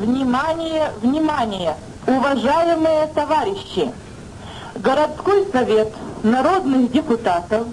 Внимание, 0.00 0.90
внимание, 1.00 1.74
уважаемые 2.06 3.06
товарищи! 3.14 3.90
Городской 4.74 5.46
совет 5.50 5.90
народных 6.22 6.92
депутатов 6.92 7.66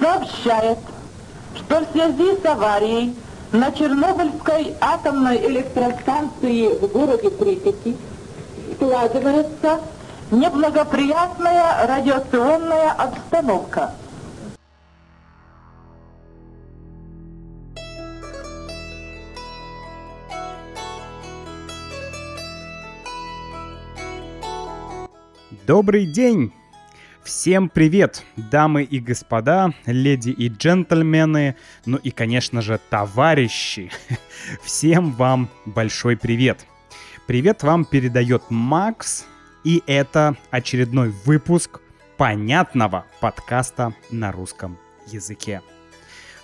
сообщает, 0.00 0.78
что 1.54 1.80
в 1.80 1.92
связи 1.92 2.40
с 2.40 2.46
аварией 2.46 3.14
на 3.52 3.70
Чернобыльской 3.72 4.74
атомной 4.80 5.36
электростанции 5.46 6.78
в 6.78 6.90
городе 6.90 7.28
Припяти 7.28 7.94
складывается 8.76 9.80
неблагоприятная 10.30 11.86
радиационная 11.86 12.90
обстановка. 12.92 13.90
Добрый 25.66 26.04
день! 26.04 26.52
Всем 27.22 27.70
привет, 27.70 28.22
дамы 28.36 28.82
и 28.82 29.00
господа, 29.00 29.72
леди 29.86 30.28
и 30.28 30.48
джентльмены, 30.48 31.56
ну 31.86 31.96
и, 31.96 32.10
конечно 32.10 32.60
же, 32.60 32.78
товарищи. 32.90 33.90
Всем 34.62 35.12
вам 35.12 35.48
большой 35.64 36.18
привет. 36.18 36.66
Привет 37.26 37.62
вам 37.62 37.86
передает 37.86 38.42
Макс, 38.50 39.24
и 39.64 39.82
это 39.86 40.36
очередной 40.50 41.14
выпуск 41.24 41.80
понятного 42.18 43.06
подкаста 43.20 43.94
на 44.10 44.32
русском 44.32 44.76
языке. 45.06 45.62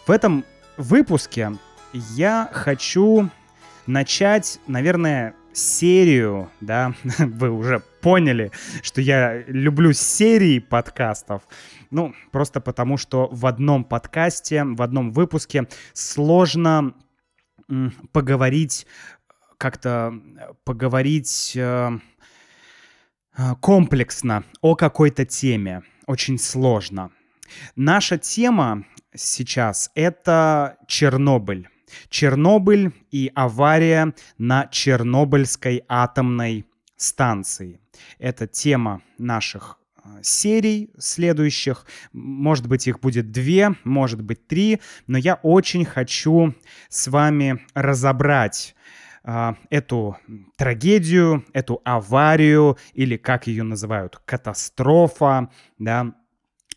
В 0.06 0.10
этом 0.10 0.46
выпуске 0.78 1.52
я 1.92 2.48
хочу 2.52 3.28
начать, 3.86 4.60
наверное, 4.66 5.34
серию, 5.60 6.50
да, 6.60 6.94
вы 7.18 7.50
уже 7.50 7.82
поняли, 8.00 8.50
что 8.82 9.00
я 9.00 9.42
люблю 9.46 9.92
серии 9.92 10.58
подкастов. 10.58 11.42
Ну, 11.90 12.14
просто 12.32 12.60
потому, 12.60 12.96
что 12.96 13.28
в 13.30 13.46
одном 13.46 13.84
подкасте, 13.84 14.64
в 14.64 14.82
одном 14.82 15.12
выпуске 15.12 15.68
сложно 15.92 16.94
поговорить, 18.12 18.86
как-то 19.58 20.14
поговорить 20.64 21.52
э, 21.54 21.90
э, 23.36 23.54
комплексно 23.60 24.44
о 24.60 24.74
какой-то 24.74 25.24
теме. 25.24 25.82
Очень 26.06 26.38
сложно. 26.38 27.10
Наша 27.76 28.18
тема 28.18 28.84
сейчас— 29.14 29.90
это 29.94 30.76
Чернобыль. 30.86 31.68
Чернобыль 32.08 32.92
и 33.10 33.30
авария 33.34 34.14
на 34.38 34.66
Чернобыльской 34.68 35.84
атомной 35.88 36.66
станции. 36.96 37.80
Это 38.18 38.46
тема 38.46 39.02
наших 39.18 39.78
э, 39.96 40.08
серий 40.22 40.90
следующих. 40.98 41.86
Может 42.12 42.66
быть, 42.66 42.86
их 42.86 43.00
будет 43.00 43.30
две, 43.30 43.74
может 43.84 44.22
быть, 44.22 44.46
три, 44.46 44.80
но 45.06 45.18
я 45.18 45.34
очень 45.42 45.84
хочу 45.84 46.54
с 46.88 47.08
вами 47.08 47.60
разобрать 47.74 48.74
э, 49.24 49.54
эту 49.70 50.16
трагедию, 50.56 51.44
эту 51.52 51.80
аварию, 51.84 52.78
или 52.92 53.16
как 53.16 53.46
ее 53.46 53.62
называют, 53.62 54.20
катастрофа, 54.24 55.50
да, 55.78 56.14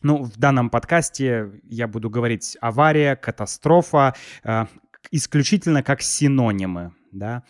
ну, 0.03 0.23
в 0.23 0.37
данном 0.37 0.69
подкасте 0.69 1.49
я 1.63 1.87
буду 1.87 2.09
говорить 2.09 2.57
авария, 2.59 3.15
катастрофа, 3.15 4.13
э, 4.43 4.65
исключительно 5.11 5.83
как 5.83 6.01
синонимы, 6.01 6.93
да. 7.11 7.43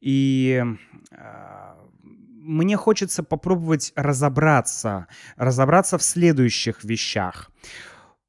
И 0.00 0.62
э, 1.10 1.74
мне 2.44 2.76
хочется 2.76 3.22
попробовать 3.22 3.92
разобраться, 3.96 5.06
разобраться 5.36 5.98
в 5.98 6.02
следующих 6.02 6.84
вещах. 6.84 7.50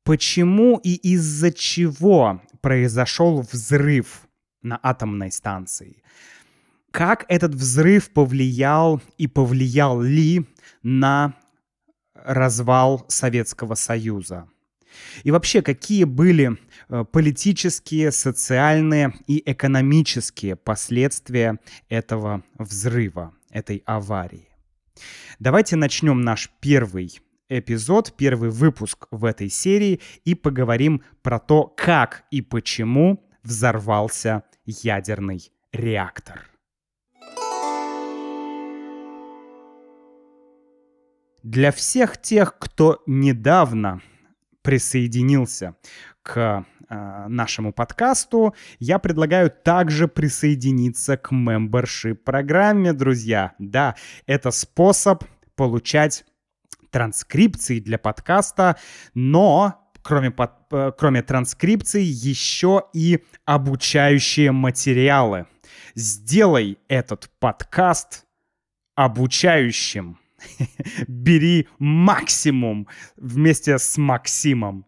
Почему 0.04 0.78
и 0.78 0.94
из-за 0.94 1.52
чего 1.52 2.42
произошел 2.62 3.42
взрыв 3.42 4.28
на 4.62 4.80
атомной 4.82 5.32
станции? 5.32 6.02
Как 6.92 7.26
этот 7.28 7.54
взрыв 7.56 8.12
повлиял 8.12 9.02
и 9.18 9.28
повлиял 9.28 10.02
ли 10.02 10.46
на 10.82 11.34
развал 12.14 13.04
Советского 13.10 13.76
Союза? 13.76 14.48
И 15.24 15.32
вообще, 15.32 15.62
какие 15.62 16.06
были 16.06 16.58
политические, 17.12 18.12
социальные 18.12 19.14
и 19.28 19.42
экономические 19.46 20.56
последствия 20.56 21.60
этого 21.90 22.44
взрыва, 22.58 23.34
этой 23.50 23.84
аварии? 23.86 24.50
Давайте 25.40 25.76
начнем 25.76 26.22
наш 26.22 26.50
первый 26.60 27.20
эпизод, 27.50 28.14
первый 28.18 28.50
выпуск 28.50 29.08
в 29.12 29.26
этой 29.26 29.50
серии 29.50 30.02
и 30.24 30.36
поговорим 30.36 31.04
про 31.22 31.40
то, 31.40 31.66
как 31.66 32.24
и 32.32 32.42
почему 32.42 33.24
взорвался 33.44 34.44
ядерный 34.66 35.52
реактор. 35.72 36.50
Для 41.44 41.72
всех 41.72 42.20
тех, 42.20 42.58
кто 42.58 43.04
недавно 43.06 44.02
присоединился 44.64 45.76
к 46.24 46.38
э, 46.38 46.75
нашему 46.90 47.74
подкасту, 47.74 48.56
я 48.80 49.00
предлагаю 49.00 49.50
также 49.50 50.08
присоединиться 50.08 51.18
к 51.18 51.32
membership 51.32 52.16
программе, 52.16 52.94
друзья. 52.94 53.54
Да, 53.60 53.96
это 54.28 54.52
способ 54.52 55.24
получать 55.56 56.26
транскрипции 56.92 57.80
для 57.80 57.98
подкаста, 57.98 58.78
но 59.14 59.86
кроме, 60.06 60.32
под, 60.32 60.52
э, 60.72 60.92
кроме 60.98 61.24
транскрипции 61.24 62.04
еще 62.04 62.84
и 62.94 63.24
обучающие 63.44 64.52
материалы. 64.52 65.48
Сделай 65.96 66.78
этот 66.88 67.30
подкаст 67.40 68.26
обучающим. 68.96 70.20
Бери 71.08 71.68
максимум 71.80 72.88
вместе 73.18 73.78
с 73.78 73.98
Максимом. 73.98 74.86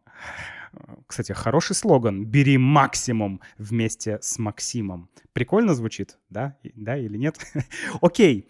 Кстати, 1.08 1.32
хороший 1.32 1.76
слоган. 1.76 2.26
Бери 2.26 2.58
максимум 2.58 3.42
вместе 3.58 4.20
с 4.22 4.40
Максимом. 4.40 5.10
Прикольно 5.34 5.76
звучит, 5.76 6.18
да? 6.30 6.58
Да 6.76 6.98
или 6.98 7.18
нет? 7.18 7.38
Окей. 8.02 8.50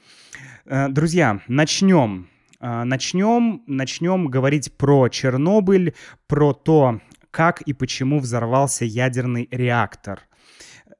Э, 0.66 0.88
друзья, 0.90 1.42
начнем. 1.48 2.30
Э, 2.60 2.84
начнем, 2.84 3.64
начнем 3.68 4.28
говорить 4.28 4.74
про 4.78 5.10
Чернобыль, 5.10 5.94
про 6.28 6.54
то, 6.54 7.02
как 7.32 7.62
и 7.62 7.74
почему 7.74 8.20
взорвался 8.20 8.86
ядерный 8.86 9.48
реактор. 9.52 10.22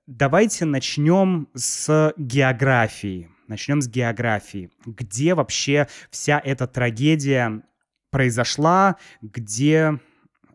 Давайте 0.06 0.66
начнем 0.66 1.50
с 1.54 2.14
географии. 2.18 3.30
Начнем 3.48 3.82
с 3.82 3.88
географии. 3.88 4.70
Где 4.86 5.34
вообще 5.34 5.88
вся 6.12 6.42
эта 6.44 6.68
трагедия 6.68 7.64
произошла, 8.12 8.98
где 9.22 10.00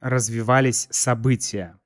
развивались 0.02 0.88
события? 0.90 1.78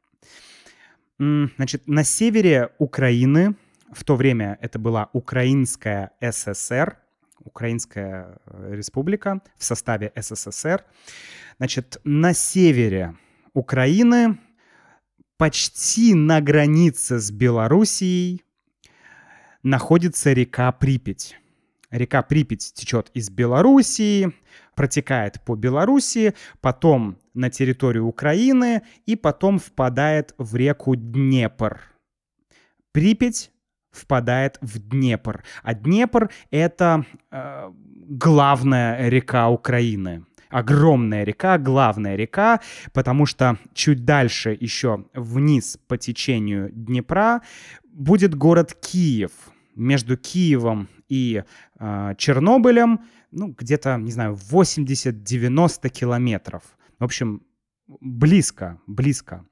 Значит, 1.18 1.86
на 1.86 2.02
севере 2.02 2.70
Украины, 2.78 3.54
в 3.92 4.04
то 4.04 4.16
время 4.16 4.58
это 4.60 4.78
была 4.78 5.08
Украинская 5.12 6.10
ССР, 6.20 6.98
Украинская 7.44 8.38
э, 8.46 8.74
республика 8.74 9.40
в 9.56 9.64
составе 9.64 10.12
СССР. 10.16 10.84
Значит, 11.58 12.00
на 12.04 12.34
севере 12.34 13.14
Украины, 13.54 14.38
почти 15.36 16.14
на 16.14 16.40
границе 16.40 17.18
с 17.18 17.30
Белоруссией, 17.30 18.42
находится 19.62 20.32
река 20.32 20.70
Припять. 20.72 21.36
Река 21.90 22.22
Припять 22.22 22.72
течет 22.74 23.10
из 23.14 23.30
Белоруссии, 23.30 24.34
протекает 24.74 25.40
по 25.42 25.54
Белоруссии, 25.54 26.34
потом 26.60 27.16
на 27.36 27.50
территорию 27.50 28.06
Украины 28.06 28.82
и 29.04 29.16
потом 29.16 29.58
впадает 29.58 30.34
в 30.38 30.56
реку 30.56 30.96
Днепр. 30.96 31.80
Припять 32.92 33.50
впадает 33.92 34.58
в 34.60 34.78
Днепр. 34.78 35.44
А 35.62 35.74
Днепр— 35.74 36.30
это 36.50 37.04
э, 37.30 37.70
главная 38.08 39.08
река 39.08 39.48
Украины. 39.48 40.24
Огромная 40.48 41.24
река, 41.24 41.58
главная 41.58 42.14
река, 42.16 42.60
потому 42.92 43.26
что 43.26 43.58
чуть 43.74 44.04
дальше 44.04 44.56
еще 44.58 45.04
вниз 45.12 45.78
по 45.88 45.98
течению 45.98 46.70
Днепра 46.72 47.42
будет 47.84 48.34
город 48.34 48.74
Киев— 48.74 49.32
между 49.76 50.16
Киевом 50.16 50.88
и 51.08 51.44
э, 51.78 52.14
Чернобылем, 52.18 53.00
ну, 53.30 53.54
где-то, 53.56 53.96
не 53.98 54.10
знаю, 54.10 54.34
80-90 54.34 55.88
километров. 55.90 56.62
В 56.98 57.04
общем, 57.04 57.42
близко, 57.86 58.80
близко. 58.86 59.46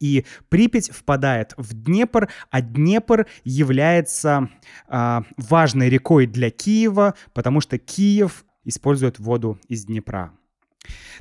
И 0.00 0.24
Припять 0.48 0.90
впадает 0.90 1.54
в 1.56 1.72
Днепр, 1.72 2.28
а 2.50 2.60
Днепр 2.60 3.26
является 3.44 4.50
э, 4.88 5.20
важной 5.36 5.88
рекой 5.88 6.26
для 6.26 6.50
Киева, 6.50 7.14
потому 7.32 7.60
что 7.60 7.78
Киев 7.78 8.44
использует 8.64 9.18
воду 9.18 9.60
из 9.68 9.84
Днепра. 9.84 10.32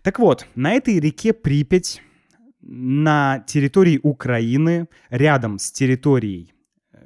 Так 0.02 0.20
вот, 0.20 0.48
на 0.56 0.74
этой 0.74 1.00
реке 1.00 1.34
Припять, 1.34 2.02
на 2.62 3.44
территории 3.48 4.00
Украины, 4.02 4.88
рядом 5.10 5.60
с 5.60 5.72
территорией 5.72 6.54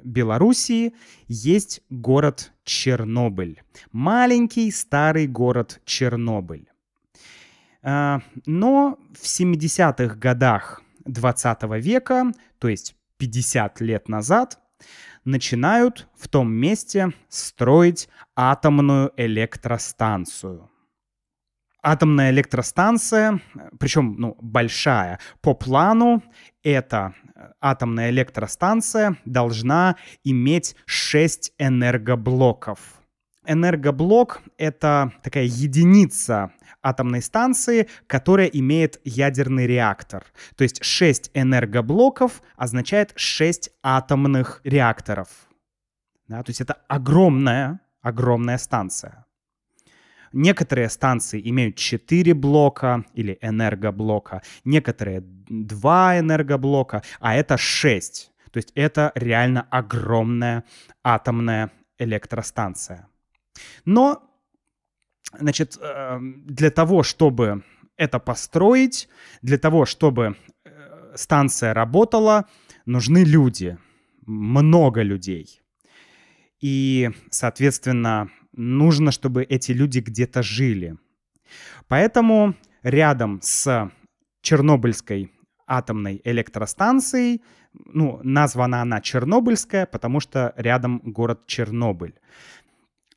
Белоруссии, 0.02 0.94
есть 1.28 1.82
город 1.90 2.52
Чернобыль. 2.64 3.62
Маленький 3.92 4.70
старый 4.70 5.26
город 5.26 5.82
Чернобыль. 5.84 6.69
А, 7.82 8.20
но 8.46 8.98
в 9.14 9.24
70-х 9.24 10.14
годах 10.16 10.82
20 11.06 11.62
века, 11.82 12.32
то 12.58 12.68
есть 12.68 12.96
50 13.18 13.80
лет 13.80 14.08
назад, 14.08 14.58
начинают 15.24 16.08
в 16.16 16.28
том 16.28 16.52
месте 16.52 17.12
строить 17.28 18.08
атомную 18.34 19.12
электростанцию. 19.16 20.70
Атомная 21.82 22.30
электростанция, 22.30 23.40
причем 23.78 24.16
ну, 24.18 24.36
большая, 24.40 25.18
по 25.40 25.54
плану 25.54 26.22
эта 26.62 27.14
атомная 27.60 28.10
электростанция 28.10 29.16
должна 29.24 29.96
иметь 30.22 30.76
6 30.84 31.54
энергоблоков. 31.58 32.99
Энергоблок— 33.50 34.42
это 34.58 35.12
такая 35.24 35.42
единица 35.42 36.52
атомной 36.82 37.20
станции, 37.20 37.88
которая 38.06 38.46
имеет 38.46 39.00
ядерный 39.02 39.66
реактор. 39.66 40.24
То 40.54 40.62
есть 40.62 40.84
6 40.84 41.32
энергоблоков 41.34 42.42
означает 42.56 43.12
6 43.16 43.70
атомных 43.82 44.60
реакторов. 44.62 45.28
Да, 46.28 46.44
то 46.44 46.50
есть 46.50 46.60
это 46.60 46.74
огромная, 46.86 47.80
огромная 48.02 48.56
станция. 48.56 49.26
Некоторые 50.32 50.88
станции 50.88 51.42
имеют 51.50 51.74
4 51.74 52.34
блока 52.34 53.04
или 53.14 53.36
энергоблока, 53.42 54.42
некоторые 54.64 55.22
2 55.22 56.20
энергоблока, 56.20 57.02
а 57.18 57.34
это 57.34 57.56
6. 57.58 58.30
То 58.52 58.58
есть 58.58 58.70
это 58.76 59.10
реально 59.16 59.66
огромная 59.70 60.62
атомная 61.02 61.72
электростанция. 61.98 63.09
Но 63.84 64.26
Значит, 65.38 65.78
эм, 65.80 66.44
для 66.46 66.70
того, 66.70 67.02
чтобы 67.02 67.62
это 67.96 68.18
построить, 68.18 69.08
для 69.42 69.58
того, 69.58 69.84
чтобы 69.84 70.36
э, 70.64 71.12
станция 71.14 71.72
работала, 71.72 72.46
нужны 72.84 73.24
люди, 73.24 73.78
много 74.26 75.02
людей. 75.02 75.60
И, 76.60 77.10
соответственно, 77.30 78.30
нужно, 78.52 79.12
чтобы 79.12 79.44
эти 79.44 79.72
люди 79.72 80.00
где-то 80.00 80.42
жили. 80.42 80.96
Поэтому 81.88 82.54
рядом 82.82 83.40
с 83.42 83.90
Чернобыльской 84.42 85.32
атомной 85.66 86.20
электростанцией, 86.24 87.42
ну, 87.72 88.20
названа 88.24 88.82
она 88.82 89.00
Чернобыльская, 89.00 89.86
потому 89.86 90.18
что 90.18 90.52
рядом 90.56 91.00
город 91.04 91.46
Чернобыль 91.46 92.14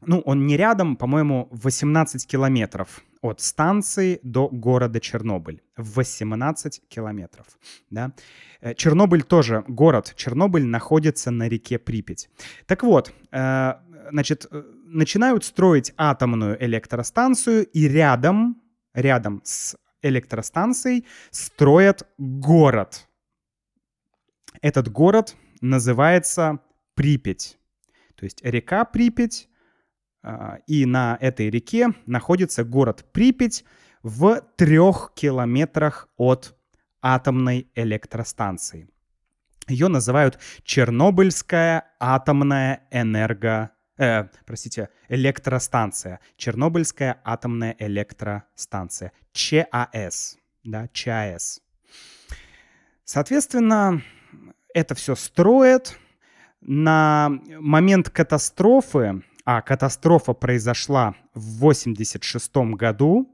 ну, 0.08 0.20
он 0.20 0.46
не 0.46 0.58
рядом, 0.58 0.96
по-моему, 0.96 1.48
18 1.52 2.28
километров 2.28 3.04
от 3.22 3.42
станции 3.42 4.20
до 4.24 4.50
города 4.50 5.00
Чернобыль. 5.00 5.62
18 5.78 6.82
километров, 6.88 7.46
да. 7.90 8.14
Э, 8.62 8.74
Чернобыль 8.76 9.24
тоже, 9.24 9.64
город 9.68 10.14
Чернобыль 10.16 10.66
находится 10.66 11.32
на 11.32 11.48
реке 11.48 11.80
Припять. 11.80 12.30
Так 12.66 12.84
вот, 12.84 13.14
э, 13.32 13.74
значит, 14.12 14.48
э, 14.52 14.64
начинают 14.86 15.46
строить 15.46 15.94
атомную 15.98 16.64
электростанцию, 16.64 17.66
и 17.66 17.88
рядом, 17.88 18.62
рядом 18.94 19.42
с 19.44 19.76
электростанцией 20.02 21.06
строят 21.32 22.08
город. 22.18 23.08
Этот 24.62 24.90
город 24.90 25.36
называется 25.62 26.60
Припять. 26.96 27.58
То 28.16 28.26
есть 28.26 28.44
река 28.44 28.86
Припять 28.86 29.50
и 30.68 30.86
на 30.86 31.18
этой 31.20 31.50
реке 31.50 31.90
находится 32.06 32.64
город 32.64 33.06
Припять 33.12 33.66
в 34.04 34.42
трех 34.56 35.12
километрах 35.16 36.10
от 36.18 36.56
атомной 37.02 37.68
электростанции. 37.76 38.90
Ее 39.68 39.88
называют 39.88 40.40
Чернобыльская 40.64 41.86
атомная 42.00 42.88
энерго... 42.92 43.72
Э, 43.98 44.26
простите, 44.46 44.90
электростанция. 45.08 46.20
Чернобыльская 46.36 47.22
атомная 47.24 47.76
электростанция. 47.80 49.14
ЧАЭС. 49.32 50.38
Да, 50.64 50.88
ЧАЭС. 50.92 51.62
Соответственно, 53.06 54.02
это 54.74 54.96
все 54.96 55.16
строят. 55.16 55.98
На 56.60 57.30
момент 57.60 58.10
катастрофы 58.10 59.24
а 59.46 59.62
катастрофа 59.62 60.34
произошла 60.34 61.16
в 61.34 61.60
86 61.60 62.56
году, 62.76 63.30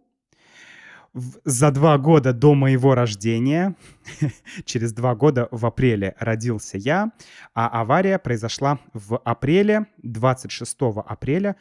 за 1.44 1.72
два 1.72 1.98
года 1.98 2.34
до 2.34 2.54
моего 2.54 2.94
рождения, 2.94 3.76
через 4.66 4.94
два 4.94 5.16
года 5.16 5.48
в 5.52 5.66
апреле 5.66 6.16
родился 6.20 6.78
я, 6.78 7.12
а 7.54 7.68
авария 7.82 8.20
произошла 8.20 8.80
в 8.94 9.18
апреле, 9.18 9.88
26 10.04 10.78
апреля 11.06 11.56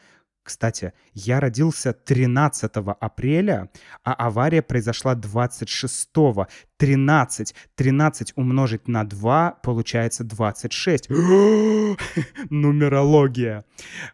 кстати, 0.49 0.93
я 1.13 1.41
родился 1.41 1.93
13 1.93 2.73
апреля, 3.01 3.69
а 4.03 4.15
авария 4.15 4.63
произошла 4.63 5.15
26. 5.15 6.09
13. 6.79 7.55
13 7.75 8.33
умножить 8.35 8.89
на 8.89 9.05
2 9.05 9.51
получается 9.63 10.25
26. 10.25 11.11
Нумерология. 12.49 13.67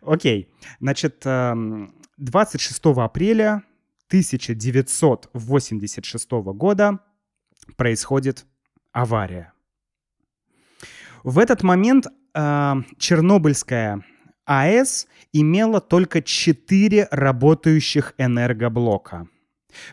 Окей, 0.03 0.49
значит, 0.81 1.23
26 1.23 2.85
эм, 2.85 2.99
апреля 2.99 3.63
1986 4.09 6.31
года 6.33 6.99
происходит 7.77 8.45
авария. 8.91 9.53
В 11.23 11.39
этот 11.39 11.63
момент 11.63 12.09
э, 12.35 12.75
Чернобыльская 12.99 14.03
АЭС 14.47 15.07
имела 15.33 15.81
только 15.81 16.23
4 16.23 17.09
работающих 17.11 18.15
энергоблока. 18.19 19.29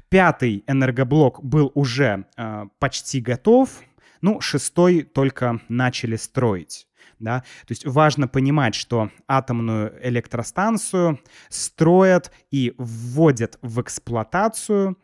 Пятый 0.10 0.64
энергоблок 0.68 1.44
был 1.44 1.72
уже 1.74 2.26
э, 2.38 2.66
почти 2.80 3.20
готов, 3.22 3.82
ну, 4.22 4.40
шестой 4.40 5.02
только 5.04 5.60
начали 5.68 6.16
строить. 6.16 6.88
Да? 7.20 7.42
То 7.66 7.72
есть 7.72 7.86
важно 7.86 8.28
понимать, 8.28 8.76
что 8.76 9.12
атомную 9.28 9.96
электростанцию 10.08 11.20
строят 11.50 12.32
и 12.52 12.74
вводят 12.78 13.58
в 13.62 13.82
эксплуатацию 13.82 14.98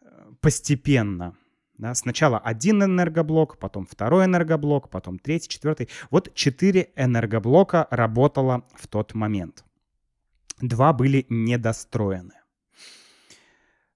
э, 0.00 0.06
постепенно. 0.40 1.36
Да, 1.80 1.94
сначала 1.94 2.38
один 2.38 2.82
энергоблок, 2.82 3.56
потом 3.56 3.86
второй 3.86 4.26
энергоблок, 4.26 4.90
потом 4.90 5.18
третий, 5.18 5.48
четвертый. 5.48 5.88
Вот 6.10 6.34
четыре 6.34 6.90
энергоблока 6.94 7.88
работало 7.90 8.66
в 8.74 8.86
тот 8.86 9.14
момент. 9.14 9.64
Два 10.60 10.92
были 10.92 11.24
недостроены. 11.30 12.34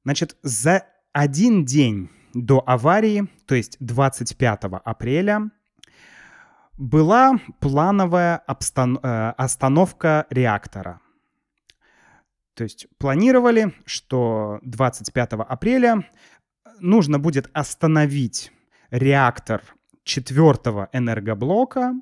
Значит, 0.02 0.34
за 0.42 0.86
один 1.12 1.66
день 1.66 2.08
до 2.32 2.62
аварии, 2.66 3.28
то 3.46 3.54
есть 3.54 3.76
25 3.80 4.64
апреля, 4.82 5.50
была 6.78 7.38
плановая 7.60 8.42
обстан- 8.48 8.98
э, 9.02 9.34
остановка 9.36 10.26
реактора. 10.30 11.02
То 12.54 12.62
есть 12.62 12.86
планировали, 12.98 13.74
что 13.84 14.60
25 14.62 15.44
апреля 15.44 16.08
нужно 16.80 17.18
будет 17.18 17.48
остановить 17.52 18.52
реактор 18.90 19.62
четвертого 20.04 20.88
энергоблока 20.92 21.94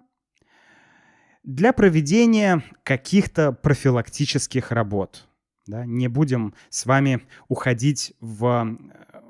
для 1.43 1.73
проведения 1.73 2.62
каких-то 2.83 3.52
профилактических 3.52 4.71
работ. 4.71 5.26
Да? 5.67 5.85
Не 5.85 6.09
будем 6.09 6.55
с 6.69 6.87
вами 6.87 7.23
уходить 7.49 8.14
в 8.21 8.67
э, 8.67 9.21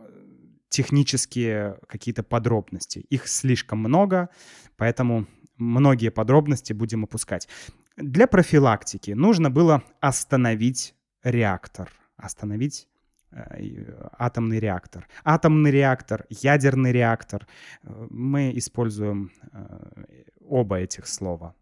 технические 0.68 1.78
какие-то 1.86 2.22
подробности. 2.22 3.00
Их 3.10 3.28
слишком 3.28 3.78
много, 3.78 4.30
поэтому 4.76 5.26
многие 5.56 6.10
подробности 6.10 6.72
будем 6.72 7.04
опускать. 7.04 7.48
Для 7.96 8.26
профилактики 8.26 9.10
нужно 9.10 9.50
было 9.50 9.82
остановить 10.00 10.94
реактор, 11.22 11.90
остановить 12.16 12.88
атомный 14.18 14.58
реактор. 14.58 15.08
Атомный 15.24 15.70
реактор, 15.70 16.26
ядерный 16.28 16.92
реактор. 16.92 17.46
Мы 17.82 18.52
используем 18.54 19.30
оба 20.40 20.80
этих 20.80 21.06
слова. 21.06 21.54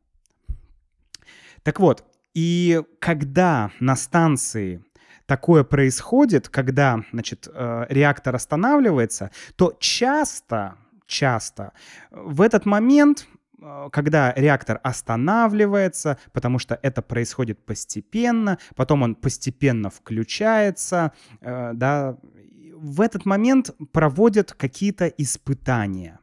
Так 1.63 1.81
вот, 1.81 2.05
и 2.35 2.83
когда 2.99 3.71
на 3.81 3.97
станции 3.97 4.83
такое 5.27 5.63
происходит, 5.63 6.49
когда, 6.49 7.05
значит, 7.13 7.49
э, 7.53 7.87
реактор 7.89 8.35
останавливается, 8.35 9.31
то 9.57 9.77
часто, 9.79 10.77
часто 11.07 11.73
в 12.11 12.41
этот 12.41 12.67
момент 12.67 13.27
э, 13.33 13.40
когда 13.93 14.33
реактор 14.35 14.81
останавливается, 14.83 16.19
потому 16.33 16.59
что 16.59 16.79
это 16.83 17.03
происходит 17.03 17.65
постепенно, 17.65 18.59
потом 18.77 19.03
он 19.03 19.15
постепенно 19.15 19.91
включается, 19.91 21.13
э, 21.41 21.73
да, 21.75 22.17
в 22.81 23.01
этот 23.01 23.27
момент 23.27 23.71
проводят 23.93 24.53
какие-то 24.53 25.07
испытания. 25.07 26.19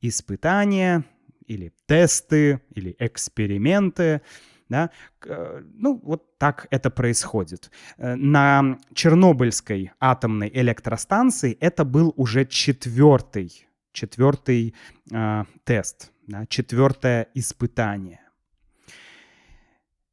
Испытания 0.00 1.04
или 1.46 1.72
тесты, 1.86 2.60
или 2.74 2.96
эксперименты, 2.98 4.22
да? 4.68 4.90
Э, 5.26 5.62
ну, 5.74 6.00
вот 6.02 6.38
так 6.38 6.66
это 6.70 6.90
происходит. 6.90 7.70
Э, 7.98 8.14
на 8.14 8.78
Чернобыльской 8.94 9.92
атомной 10.00 10.50
электростанции 10.52 11.56
это 11.60 11.84
был 11.84 12.14
уже 12.16 12.46
четвертый, 12.46 13.66
четвертый 13.92 14.74
э, 15.10 15.44
тест, 15.64 16.11
да? 16.26 16.46
четвертое 16.46 17.28
испытание. 17.34 18.20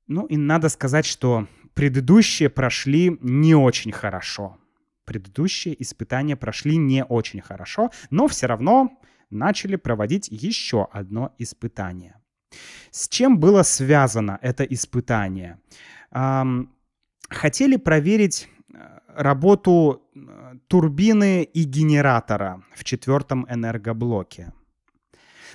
Ну 0.08 0.26
и 0.26 0.38
надо 0.38 0.70
сказать, 0.70 1.06
что 1.06 1.48
предыдущие 1.74 2.50
прошли 2.50 3.18
не 3.22 3.56
очень 3.56 3.92
хорошо. 3.92 4.58
Предыдущие 5.06 5.82
испытания 5.82 6.36
прошли 6.36 6.78
не 6.78 7.04
очень 7.04 7.42
хорошо, 7.42 7.92
но 8.10 8.28
все 8.28 8.48
равно 8.48 9.00
начали 9.30 9.76
проводить 9.76 10.28
еще 10.30 10.88
одно 10.92 11.34
испытание. 11.38 12.16
С 12.92 13.08
чем 13.08 13.40
было 13.40 13.64
связано 13.64 14.40
это 14.42 14.64
испытание? 14.64 15.60
Хотели 17.30 17.76
проверить 17.78 18.50
э, 18.74 19.00
работу 19.16 20.02
э, 20.16 20.56
турбины 20.68 21.44
и 21.44 21.64
генератора 21.64 22.64
в 22.76 22.84
четвертом 22.84 23.46
энергоблоке. 23.48 24.52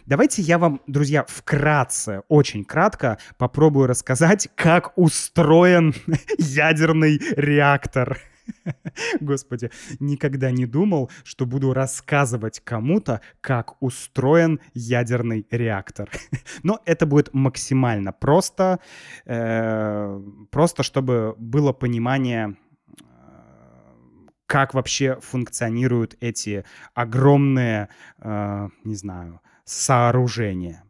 Давайте 0.06 0.42
я 0.42 0.58
вам, 0.58 0.80
друзья, 0.86 1.24
вкратце, 1.28 2.22
очень 2.28 2.64
кратко 2.64 3.18
попробую 3.38 3.86
рассказать, 3.86 4.48
как 4.54 4.92
устроен 4.96 5.94
ядерный 6.38 7.20
реактор. 7.36 8.18
Господи, 9.20 9.70
никогда 10.00 10.50
не 10.50 10.66
думал, 10.66 11.10
что 11.24 11.46
буду 11.46 11.72
рассказывать 11.72 12.60
кому-то, 12.60 13.20
как 13.40 13.80
устроен 13.82 14.60
ядерный 14.74 15.46
реактор. 15.50 16.10
Но 16.62 16.80
это 16.84 17.06
будет 17.06 17.32
максимально 17.32 18.12
просто, 18.12 18.80
э, 19.24 20.20
просто 20.50 20.82
чтобы 20.82 21.34
было 21.38 21.72
понимание, 21.72 22.56
э, 22.88 23.04
как 24.46 24.74
вообще 24.74 25.18
функционируют 25.20 26.16
эти 26.20 26.64
огромные, 26.94 27.88
э, 28.18 28.68
не 28.84 28.94
знаю, 28.94 29.40
сооружения. 29.64 30.84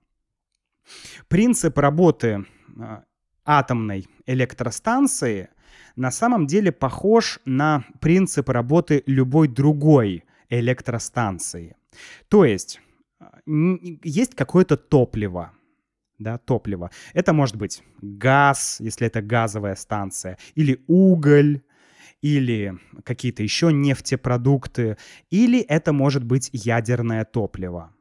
Принцип 1.28 1.78
работы 1.78 2.44
э, 2.76 3.02
атомной 3.44 4.06
электростанции 4.26 5.48
на 5.96 6.10
самом 6.10 6.46
деле 6.46 6.72
похож 6.72 7.40
на 7.44 7.84
принцип 8.00 8.48
работы 8.48 9.02
любой 9.06 9.48
другой 9.48 10.24
электростанции. 10.48 11.76
То 12.28 12.44
есть 12.44 12.80
а, 13.20 13.38
есть 13.46 14.34
какое-то 14.34 14.76
топливо, 14.76 15.52
да, 16.18 16.38
топливо. 16.38 16.90
Это 17.12 17.32
может 17.32 17.56
быть 17.56 17.82
газ, 18.00 18.78
если 18.80 19.06
это 19.06 19.22
газовая 19.22 19.76
станция, 19.76 20.38
или 20.54 20.82
уголь, 20.86 21.62
или 22.22 22.78
какие-то 23.04 23.42
еще 23.42 23.72
нефтепродукты, 23.72 24.96
или 25.30 25.60
это 25.60 25.92
может 25.92 26.24
быть 26.24 26.50
ядерное 26.52 27.24
топливо. 27.24 27.93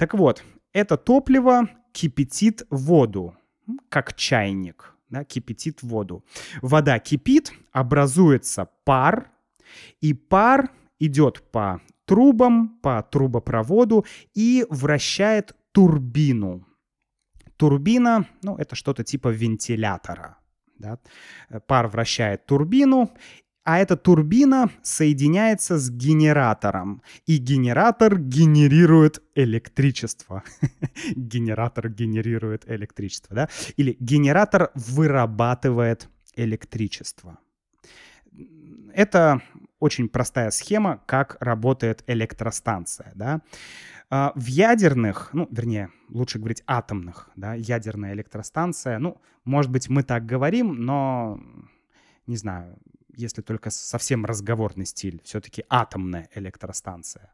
Так 0.00 0.14
вот, 0.14 0.42
это 0.72 0.96
топливо 0.96 1.68
кипятит 1.92 2.62
воду, 2.70 3.36
как 3.90 4.14
чайник 4.14 4.96
да, 5.10 5.24
кипятит 5.24 5.82
воду. 5.82 6.24
Вода 6.62 6.98
кипит, 6.98 7.52
образуется 7.70 8.70
пар, 8.84 9.30
и 10.00 10.14
пар 10.14 10.70
идет 10.98 11.42
по 11.52 11.82
трубам, 12.06 12.78
по 12.80 13.02
трубопроводу 13.02 14.06
и 14.32 14.64
вращает 14.70 15.54
турбину. 15.72 16.66
Турбина, 17.56 18.26
ну, 18.42 18.56
это 18.56 18.76
что-то 18.76 19.04
типа 19.04 19.28
вентилятора. 19.28 20.38
Да? 20.78 20.98
Пар 21.66 21.88
вращает 21.88 22.46
турбину, 22.46 23.10
а 23.64 23.78
эта 23.78 23.96
турбина 23.96 24.70
соединяется 24.82 25.78
с 25.78 25.90
генератором, 25.90 27.02
и 27.26 27.36
генератор 27.36 28.18
генерирует 28.18 29.22
электричество. 29.34 30.42
генератор 31.16 31.88
генерирует 31.88 32.68
электричество, 32.68 33.36
да? 33.36 33.48
Или 33.76 33.96
генератор 34.00 34.70
вырабатывает 34.74 36.08
электричество. 36.36 37.38
Это 38.94 39.42
очень 39.78 40.08
простая 40.08 40.50
схема, 40.50 41.02
как 41.06 41.36
работает 41.40 42.02
электростанция, 42.06 43.12
да? 43.14 43.40
А, 44.08 44.32
в 44.34 44.46
ядерных, 44.46 45.30
ну, 45.32 45.46
вернее, 45.50 45.90
лучше 46.08 46.38
говорить 46.38 46.62
атомных, 46.66 47.30
да, 47.36 47.54
ядерная 47.54 48.12
электростанция, 48.12 48.98
ну, 48.98 49.20
может 49.44 49.70
быть, 49.70 49.88
мы 49.88 50.02
так 50.02 50.26
говорим, 50.26 50.74
но, 50.74 51.40
не 52.26 52.36
знаю, 52.36 52.76
если 53.20 53.42
только 53.42 53.70
совсем 53.70 54.24
разговорный 54.24 54.86
стиль, 54.86 55.20
все-таки 55.24 55.64
атомная 55.68 56.28
электростанция. 56.34 57.32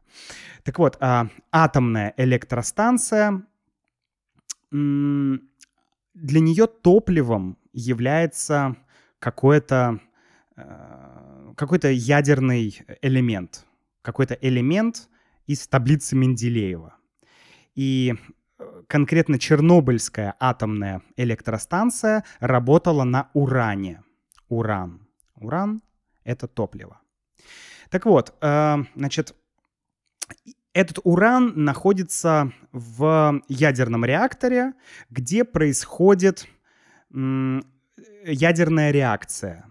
Так 0.63 0.79
вот, 0.79 0.97
а, 0.99 1.29
атомная 1.51 2.13
электростанция, 2.17 3.43
для 4.71 6.39
нее 6.39 6.67
топливом 6.67 7.57
является 7.73 8.75
какой-то 9.19 9.99
э, 10.55 11.53
какой-то 11.55 11.89
ядерный 11.89 12.81
элемент, 13.01 13.65
какой-то 14.01 14.33
элемент 14.35 15.09
из 15.45 15.67
таблицы 15.67 16.15
Менделеева. 16.15 16.95
И 17.75 18.15
э, 18.59 18.81
конкретно 18.87 19.39
Чернобыльская 19.39 20.35
атомная 20.39 21.01
электростанция 21.15 22.23
работала 22.39 23.03
на 23.03 23.29
уране. 23.33 24.03
Уран. 24.49 25.06
Уран— 25.39 25.81
это 26.23 26.47
топливо. 26.47 26.99
Так 27.89 28.05
вот, 28.05 28.33
э, 28.41 28.77
значит, 28.95 29.35
этот 30.73 30.99
уран 31.03 31.53
находится 31.55 32.51
в 32.71 33.41
ядерном 33.47 34.05
реакторе, 34.05 34.73
где 35.09 35.43
происходит 35.43 36.47
ядерная 37.09 38.91
реакция. 38.91 39.65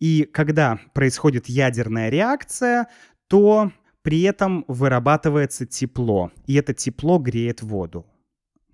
И 0.00 0.24
когда 0.24 0.80
происходит 0.92 1.46
ядерная 1.46 2.08
реакция, 2.08 2.88
то 3.28 3.70
при 4.02 4.22
этом 4.22 4.64
вырабатывается 4.66 5.66
тепло, 5.66 6.32
и 6.46 6.54
это 6.54 6.74
тепло 6.74 7.18
греет 7.18 7.62
воду. 7.62 8.04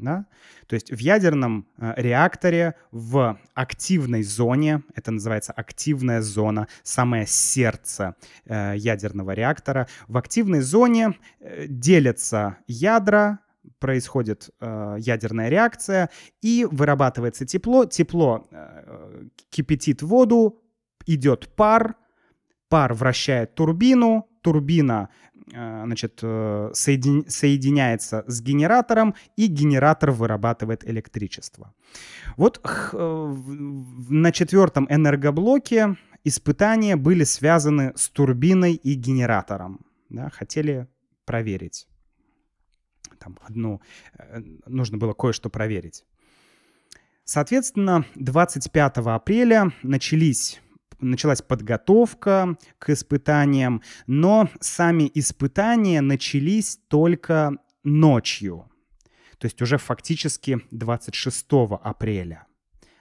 Да? 0.00 0.26
То 0.66 0.74
есть 0.74 0.90
в 0.90 0.98
ядерном 0.98 1.66
э, 1.78 1.94
реакторе 1.96 2.74
в 2.90 3.38
активной 3.54 4.22
зоне, 4.22 4.82
это 4.94 5.10
называется 5.10 5.52
активная 5.52 6.22
зона, 6.22 6.68
самое 6.82 7.26
сердце 7.26 8.14
э, 8.46 8.74
ядерного 8.76 9.32
реактора, 9.32 9.88
в 10.08 10.16
активной 10.16 10.60
зоне 10.60 11.16
э, 11.40 11.66
делятся 11.68 12.56
ядра, 12.66 13.40
происходит 13.78 14.50
э, 14.60 14.96
ядерная 14.98 15.48
реакция 15.48 16.10
и 16.40 16.66
вырабатывается 16.70 17.46
тепло. 17.46 17.84
Тепло 17.84 18.46
э, 18.50 19.24
кипятит 19.50 20.02
воду, 20.02 20.62
идет 21.06 21.48
пар, 21.56 21.96
пар 22.68 22.94
вращает 22.94 23.54
турбину, 23.54 24.28
турбина 24.42 25.08
значит, 25.50 26.20
э, 26.22 26.70
соедин, 26.74 27.28
соединяется 27.28 28.24
с 28.26 28.40
генератором, 28.42 29.14
и 29.36 29.46
генератор 29.46 30.10
вырабатывает 30.10 30.88
электричество. 30.88 31.74
Вот 32.36 32.60
э, 32.92 33.36
на 34.08 34.32
четвертом 34.32 34.86
энергоблоке 34.90 35.96
испытания 36.24 36.96
были 36.96 37.24
связаны 37.24 37.92
с 37.96 38.08
турбиной 38.08 38.74
и 38.74 38.94
генератором. 38.94 39.80
Да, 40.08 40.30
хотели 40.30 40.86
проверить. 41.24 41.86
Там 43.18 43.38
одну, 43.42 43.80
нужно 44.66 44.98
было 44.98 45.12
кое-что 45.12 45.50
проверить. 45.50 46.04
Соответственно, 47.24 48.04
25 48.16 48.98
апреля 48.98 49.72
начались 49.82 50.60
началась 51.00 51.42
подготовка 51.42 52.56
к 52.78 52.90
испытаниям, 52.90 53.82
но 54.06 54.48
сами 54.60 55.10
испытания 55.14 56.00
начались 56.00 56.78
только 56.88 57.56
ночью, 57.84 58.70
то 59.38 59.46
есть 59.46 59.60
уже 59.62 59.78
фактически 59.78 60.60
26 60.70 61.46
апреля. 61.82 62.46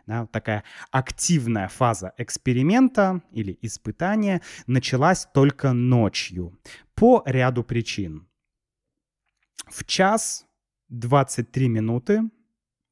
Да, 0.07 0.25
такая 0.25 0.63
активная 0.89 1.67
фаза 1.67 2.13
эксперимента 2.17 3.21
или 3.31 3.59
испытания 3.61 4.41
началась 4.65 5.27
только 5.31 5.71
ночью 5.71 6.57
по 6.95 7.21
ряду 7.27 7.63
причин. 7.63 8.27
В 9.67 9.85
час 9.85 10.47
23 10.87 11.67
минуты, 11.67 12.23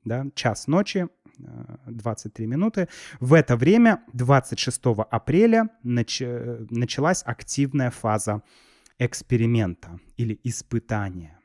да, 0.03 0.27
час 0.35 0.67
ночи, 0.67 1.07
23 1.37 2.45
э, 2.45 2.47
минуты. 2.47 2.87
В 3.19 3.33
это 3.33 3.55
время, 3.55 4.03
26 4.13 4.81
апреля, 5.09 5.69
нач... 5.83 6.21
началась 6.21 7.23
активная 7.25 7.91
фаза 7.91 8.41
эксперимента 8.99 9.99
или 10.17 10.39
испытания. 10.43 11.39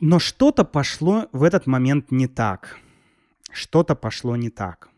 Но 0.00 0.18
что-то 0.18 0.64
пошло 0.64 1.28
в 1.32 1.42
этот 1.42 1.66
момент 1.66 2.10
не 2.10 2.26
так. 2.26 2.78
Что-то 3.52 3.94
пошло 3.94 4.36
не 4.36 4.50
так. 4.50 4.88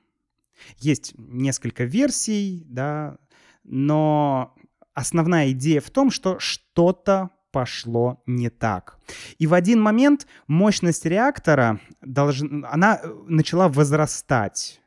Есть 0.78 1.14
несколько 1.16 1.84
версий, 1.84 2.64
да, 2.68 3.18
но 3.64 4.54
основная 4.94 5.50
идея 5.50 5.80
в 5.80 5.90
том, 5.90 6.10
что 6.10 6.38
что-то 6.38 7.30
пошло 7.52 8.22
не 8.26 8.50
так. 8.50 8.98
И 9.38 9.46
в 9.46 9.54
один 9.54 9.80
момент 9.80 10.26
мощность 10.46 11.04
реактора 11.06 11.80
долж... 12.00 12.42
она 12.70 13.00
э, 13.02 13.14
начала 13.28 13.68
возрастать. 13.68 14.80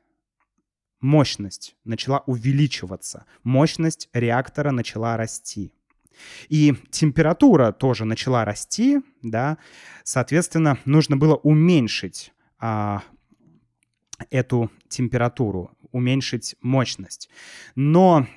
Мощность 0.99 1.75
начала 1.83 2.23
увеличиваться. 2.25 3.25
Мощность 3.43 4.09
реактора 4.13 4.71
начала 4.71 5.17
расти. 5.17 5.71
И 6.49 6.73
температура 6.89 7.71
тоже 7.71 8.05
начала 8.05 8.45
расти, 8.45 9.01
да, 9.21 9.57
соответственно, 10.03 10.77
нужно 10.85 11.17
было 11.17 11.35
уменьшить 11.35 12.31
а, 12.57 13.03
эту 14.29 14.71
температуру, 14.87 15.71
уменьшить 15.91 16.55
мощность. 16.61 17.29
Но 17.75 18.27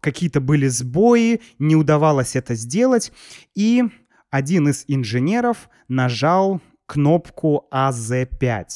какие-то 0.00 0.40
были 0.40 0.68
сбои, 0.68 1.40
не 1.58 1.76
удавалось 1.76 2.36
это 2.36 2.54
сделать, 2.54 3.12
и 3.54 3.84
один 4.30 4.68
из 4.68 4.84
инженеров 4.88 5.68
нажал 5.88 6.60
кнопку 6.86 7.66
АЗ5. 7.72 8.66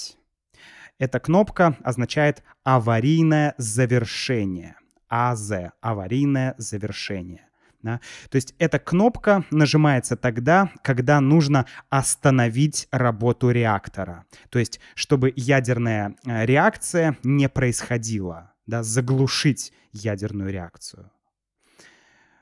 Эта 0.99 1.19
кнопка 1.19 1.77
означает 1.83 2.43
аварийное 2.65 3.55
завершение. 3.59 4.77
АЗ– 5.09 5.53
аварийное 5.81 6.55
завершение. 6.59 7.49
Да? 7.83 8.01
То 8.31 8.37
есть 8.37 8.55
эта 8.59 8.79
кнопка 8.79 9.45
нажимается 9.51 10.17
тогда, 10.17 10.71
когда 10.83 11.21
нужно 11.21 11.67
остановить 11.91 12.87
работу 12.93 13.51
реактора. 13.51 14.25
То 14.51 14.59
есть 14.59 14.81
чтобы 14.95 15.33
ядерная 15.35 16.15
э, 16.25 16.47
реакция 16.47 17.19
не 17.25 17.49
происходила, 17.49 18.52
да, 18.67 18.83
заглушить 18.83 19.73
ядерную 19.93 20.51
реакцию. 20.51 21.11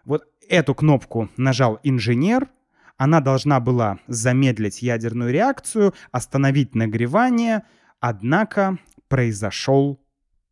Вот 0.05 0.25
эту 0.49 0.75
кнопку 0.75 1.29
нажал 1.37 1.79
инженер, 1.83 2.49
она 2.97 3.21
должна 3.21 3.61
была 3.61 3.99
замедлить 4.09 4.83
ядерную 4.83 5.33
реакцию, 5.33 5.95
остановить 6.13 6.75
нагревание, 6.75 7.63
однако 7.99 8.79
произошел 9.09 9.99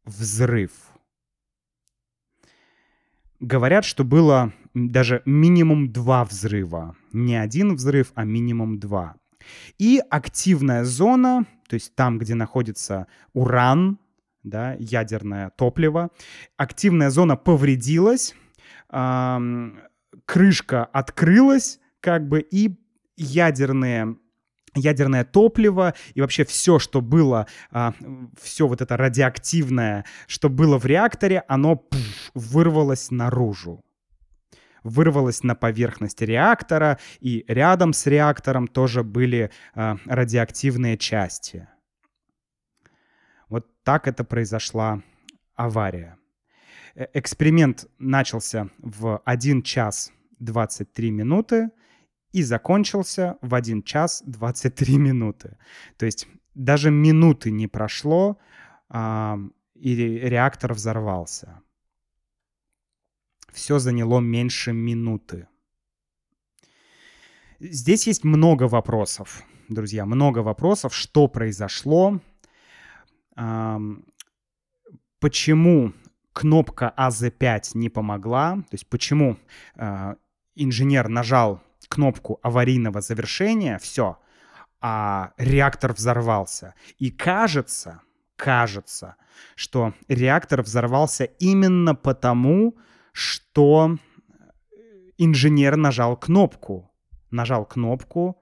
взрыв. 0.05 0.73
Говорят, 3.41 3.85
что 3.85 4.03
было 4.03 4.53
даже 4.75 5.23
минимум 5.27 5.93
два 5.93 6.25
взрыва. 6.25 6.97
Не 7.13 7.37
один 7.37 7.77
взрыв, 7.77 8.13
а 8.15 8.25
минимум 8.25 8.79
два. 8.79 9.17
И 9.79 10.03
активная 10.11 10.85
зона, 10.85 11.47
то 11.69 11.75
есть 11.75 11.95
там, 11.95 12.19
где 12.19 12.35
находится 12.35 13.07
уран, 13.33 13.99
да, 14.43 14.77
ядерное 14.79 15.51
топливо, 15.51 16.11
активная 16.57 17.11
зона 17.11 17.37
повредилась, 17.37 18.35
эм, 18.91 19.81
крышка 20.25 20.85
открылась, 20.85 21.81
как 22.01 22.29
бы, 22.29 22.41
и 22.41 22.79
ядерные 23.17 24.17
ядерное 24.75 25.25
топливо 25.25 25.95
и 26.15 26.21
вообще 26.21 26.45
все, 26.45 26.79
что 26.79 27.01
было, 27.01 27.47
а, 27.71 27.95
все 28.41 28.67
вот 28.67 28.81
это 28.81 28.97
радиоактивное, 28.97 30.05
что 30.27 30.49
было 30.49 30.79
в 30.79 30.87
реакторе, 30.87 31.43
оно 31.49 31.77
пфф, 31.77 32.31
вырвалось 32.35 33.11
наружу. 33.11 33.85
Вырвалось 34.85 35.43
на 35.43 35.55
поверхность 35.55 36.23
реактора, 36.23 36.99
и 37.19 37.45
рядом 37.49 37.93
с 37.93 38.07
реактором 38.07 38.69
тоже 38.69 39.03
были 39.03 39.51
а, 39.75 39.97
радиоактивные 40.07 40.97
части. 40.97 41.69
Вот 43.49 43.67
так 43.83 44.07
это 44.09 44.25
произошла 44.25 45.03
авария. 45.55 46.19
Э, 46.95 47.07
эксперимент 47.15 47.87
начался 47.99 48.69
в 48.79 49.23
1 49.25 49.63
час 49.63 50.13
23 50.39 51.11
минуты 51.11 51.71
и 52.33 52.43
закончился 52.43 53.39
в 53.41 53.55
1 53.55 53.83
час 53.83 54.23
23 54.27 54.99
минуты. 54.99 55.57
То 55.97 56.07
есть 56.07 56.29
даже 56.55 56.91
минуты 56.91 57.51
не 57.51 57.69
прошло, 57.69 58.39
а, 58.89 59.39
и 59.75 59.95
реактор 59.95 60.75
взорвался. 60.75 61.63
Все 63.53 63.79
заняло 63.79 64.21
меньше 64.21 64.73
минуты. 64.73 65.47
Здесь 67.61 68.07
есть 68.07 68.25
много 68.25 68.69
вопросов, 68.69 69.43
друзья, 69.69 70.05
много 70.05 70.41
вопросов, 70.41 70.95
что 70.95 71.29
произошло, 71.29 72.21
почему 75.21 75.93
кнопка 76.33 76.93
АЗ5 76.97 77.71
не 77.75 77.89
помогла, 77.89 78.57
то 78.57 78.73
есть 78.73 78.89
почему 78.89 79.39
э, 79.77 80.15
инженер 80.55 81.09
нажал 81.09 81.61
кнопку 81.89 82.39
аварийного 82.43 83.01
завершения, 83.01 83.79
все, 83.79 84.19
а 84.81 85.33
реактор 85.37 85.93
взорвался. 85.93 86.75
И 86.99 87.11
кажется, 87.11 88.03
кажется, 88.37 89.17
что 89.57 89.95
реактор 90.09 90.63
взорвался 90.63 91.25
именно 91.25 91.95
потому, 91.95 92.77
что 93.13 93.97
инженер 95.17 95.77
нажал 95.77 96.17
кнопку, 96.17 96.91
нажал 97.31 97.67
кнопку 97.67 98.41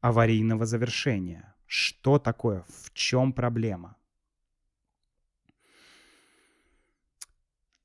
аварийного 0.00 0.64
завершения. 0.64 1.54
Что 1.66 2.18
такое? 2.18 2.64
В 2.68 2.92
чем 2.94 3.32
проблема? 3.32 3.96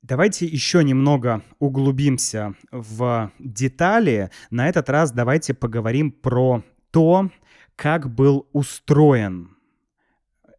Давайте 0.08 0.46
еще 0.46 0.84
немного 0.84 1.42
углубимся 1.58 2.54
в 2.72 3.32
детали. 3.40 4.30
На 4.52 4.70
этот 4.70 4.88
раз 4.88 5.12
давайте 5.12 5.56
поговорим 5.56 6.12
про 6.12 6.62
то, 6.92 7.32
как 7.76 8.14
был 8.14 8.48
устроен 8.54 9.58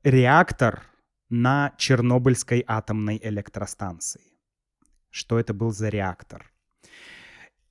реактор 0.02 0.82
на 1.30 1.74
Чернобыльской 1.76 2.64
атомной 2.66 3.20
электростанции. 3.22 4.22
Что 5.10 5.38
это 5.38 5.54
был 5.54 5.70
за 5.70 5.90
реактор? 5.90 6.50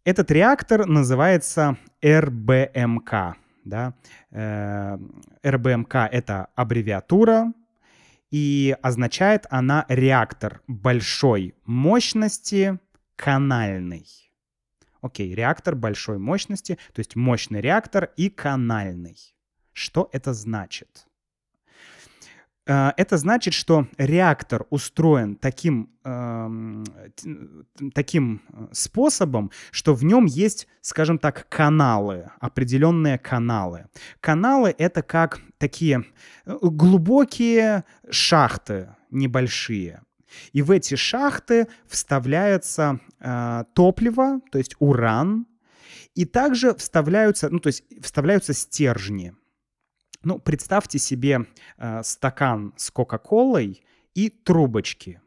Этот 0.05 0.31
реактор 0.31 0.85
называется 0.85 1.77
РБМК. 2.01 3.35
Да? 3.65 3.95
Э, 4.31 4.97
РБМК— 5.45 5.95
это 6.13 6.47
аббревиатура 6.55 7.51
и 8.31 8.75
означает 8.81 9.45
она 9.49 9.85
реактор 9.87 10.61
большой 10.67 11.55
мощности 11.65 12.79
канальный. 13.15 14.05
Окей, 15.01 15.35
реактор 15.35 15.75
большой 15.75 16.17
мощности, 16.17 16.79
то 16.93 16.99
есть 16.99 17.15
мощный 17.15 17.61
реактор 17.61 18.11
и 18.17 18.29
канальный. 18.29 19.17
Что 19.71 20.09
это 20.11 20.33
значит? 20.33 21.05
Э, 22.67 22.91
это 22.97 23.17
значит, 23.17 23.53
что 23.53 23.87
реактор 23.97 24.65
устроен 24.69 25.35
таким, 25.35 25.89
э, 26.03 26.83
таким 27.93 28.41
способом, 28.71 29.51
что 29.71 29.93
в 29.93 30.03
нем 30.03 30.25
есть, 30.25 30.67
скажем 30.81 31.19
так, 31.19 31.47
каналы, 31.49 32.31
определенные 32.39 33.17
каналы. 33.17 33.87
Каналы— 34.19 34.73
это 34.77 35.01
как 35.01 35.41
такие 35.57 36.05
э, 36.45 36.57
глубокие 36.61 37.83
шахты 38.09 38.95
небольшие. 39.11 40.01
И 40.51 40.61
в 40.61 40.71
эти 40.71 40.95
шахты 40.95 41.67
вставляется 41.87 42.99
э, 43.19 43.63
топливо, 43.73 44.41
то 44.51 44.57
есть 44.57 44.75
уран, 44.79 45.47
и 46.13 46.25
также 46.25 46.73
вставляются, 46.73 47.49
ну, 47.49 47.59
то 47.59 47.67
есть 47.67 47.83
вставляются 48.01 48.53
стержни— 48.53 49.33
Ну, 50.25 50.39
представьте 50.39 50.97
себе 50.97 51.45
э, 51.77 52.01
стакан 52.03 52.73
с 52.77 52.89
Кока-Колой 52.89 53.83
и 54.15 54.29
трубочки. 54.29 55.21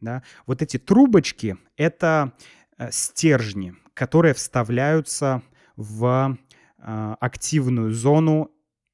Да? 0.00 0.24
Вот 0.44 0.60
эти 0.60 0.76
трубочки— 0.76 1.56
это 1.76 2.32
э, 2.76 2.90
стержни, 2.90 3.76
которые 3.94 4.34
вставляются 4.34 5.40
в 5.76 6.36
э, 6.78 7.14
активную 7.20 7.92
зону 7.92 8.50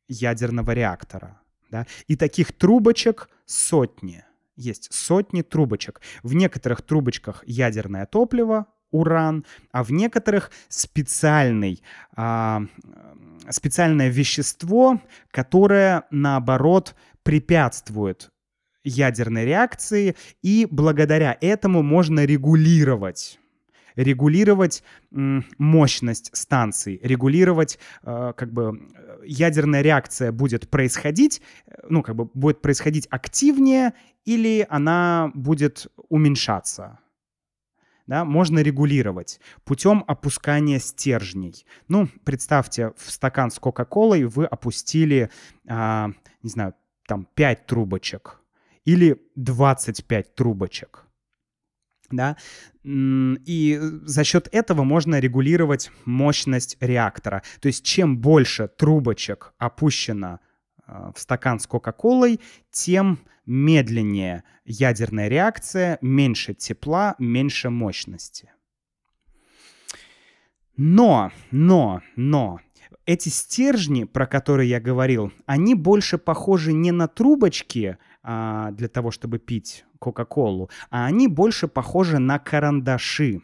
ядерного 0.08 0.72
реактора. 0.72 1.40
Да? 1.70 1.86
И 2.06 2.16
таких 2.16 2.52
трубочек 2.52 3.30
сотни. 3.46 4.22
Есть 4.56 4.92
сотни 4.92 5.40
трубочек. 5.40 6.02
В 6.22 6.34
некоторых 6.34 6.82
трубочках 6.82 7.44
ядерное 7.46 8.04
топливо, 8.04 8.66
уран, 8.90 9.46
а 9.72 9.84
в 9.84 9.90
некоторых 9.90 10.50
специальный, 10.68 11.82
а, 12.14 12.62
специальное 13.50 14.08
вещество, 14.08 15.00
которое, 15.30 16.04
наоборот, 16.10 16.94
препятствует 17.22 18.30
ядерной 18.82 19.44
реакции, 19.44 20.16
и 20.42 20.66
благодаря 20.70 21.36
этому 21.40 21.82
можно 21.82 22.24
регулировать 22.24 23.38
регулировать 23.96 24.82
мощность 25.10 26.30
станций, 26.32 27.00
регулировать, 27.02 27.78
э, 28.02 28.32
как 28.36 28.52
бы, 28.52 28.80
ядерная 29.24 29.82
реакция 29.82 30.32
будет 30.32 30.70
происходить, 30.70 31.42
э, 31.66 31.72
ну, 31.88 32.02
как 32.02 32.16
бы, 32.16 32.26
будет 32.32 32.62
происходить 32.62 33.06
активнее 33.10 33.92
или 34.24 34.66
она 34.70 35.30
будет 35.34 35.88
уменьшаться 36.08 36.98
да, 38.10 38.24
можно 38.24 38.58
регулировать 38.58 39.38
путем 39.64 40.02
опускания 40.04 40.80
стержней. 40.80 41.64
Ну, 41.86 42.08
представьте, 42.24 42.92
в 42.96 43.08
стакан 43.08 43.52
с 43.52 43.60
Кока-Колой 43.60 44.24
вы 44.24 44.46
опустили, 44.46 45.30
а, 45.68 46.10
не 46.42 46.50
знаю, 46.50 46.74
там 47.06 47.24
5 47.36 47.66
трубочек 47.66 48.40
или 48.84 49.22
25 49.36 50.34
трубочек. 50.34 51.06
Да? 52.10 52.36
И 52.82 53.78
за 53.80 54.24
счет 54.24 54.48
этого 54.50 54.82
можно 54.82 55.20
регулировать 55.20 55.92
мощность 56.04 56.78
реактора. 56.80 57.44
То 57.60 57.68
есть 57.68 57.84
чем 57.84 58.18
больше 58.18 58.66
трубочек 58.66 59.52
опущено 59.56 60.40
в 61.14 61.20
стакан 61.20 61.58
с 61.60 61.66
Кока-Колой, 61.66 62.40
тем 62.70 63.18
медленнее 63.46 64.44
ядерная 64.64 65.28
реакция, 65.28 65.98
меньше 66.00 66.54
тепла, 66.54 67.14
меньше 67.18 67.70
мощности. 67.70 68.52
Но, 70.76 71.30
но, 71.50 72.00
но, 72.16 72.60
эти 73.04 73.28
стержни, 73.28 74.04
про 74.04 74.26
которые 74.26 74.68
я 74.70 74.80
говорил, 74.80 75.32
они 75.46 75.74
больше 75.74 76.16
похожи 76.16 76.72
не 76.72 76.92
на 76.92 77.08
трубочки 77.08 77.98
а, 78.22 78.70
для 78.70 78.88
того, 78.88 79.10
чтобы 79.10 79.38
пить 79.38 79.84
Кока-Колу, 79.98 80.70
а 80.90 81.06
они 81.06 81.28
больше 81.28 81.68
похожи 81.68 82.18
на 82.18 82.38
карандаши. 82.38 83.42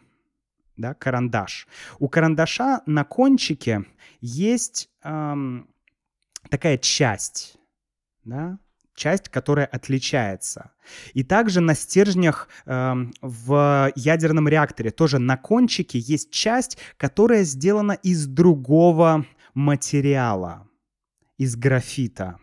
Да, 0.77 0.93
карандаш. 0.93 1.67
У 1.99 2.07
карандаша 2.07 2.81
на 2.85 3.03
кончике 3.03 3.85
есть 4.21 4.89
эм, 5.03 5.67
такая 6.49 6.77
часть, 6.77 7.57
да, 8.23 8.59
часть, 8.97 9.29
которая 9.29 9.67
отличается. 9.67 10.71
И 11.13 11.23
также 11.23 11.61
на 11.61 11.75
стержнях 11.75 12.49
э, 12.65 12.93
в 13.21 13.91
ядерном 13.95 14.47
реакторе, 14.49 14.91
тоже 14.91 15.19
на 15.19 15.37
кончике 15.37 15.99
есть 15.99 16.31
часть, 16.31 16.77
которая 16.97 17.43
сделана 17.43 17.91
из 17.91 18.25
другого 18.25 19.25
материала, 19.53 20.67
из 21.37 21.55
графита. 21.55 22.39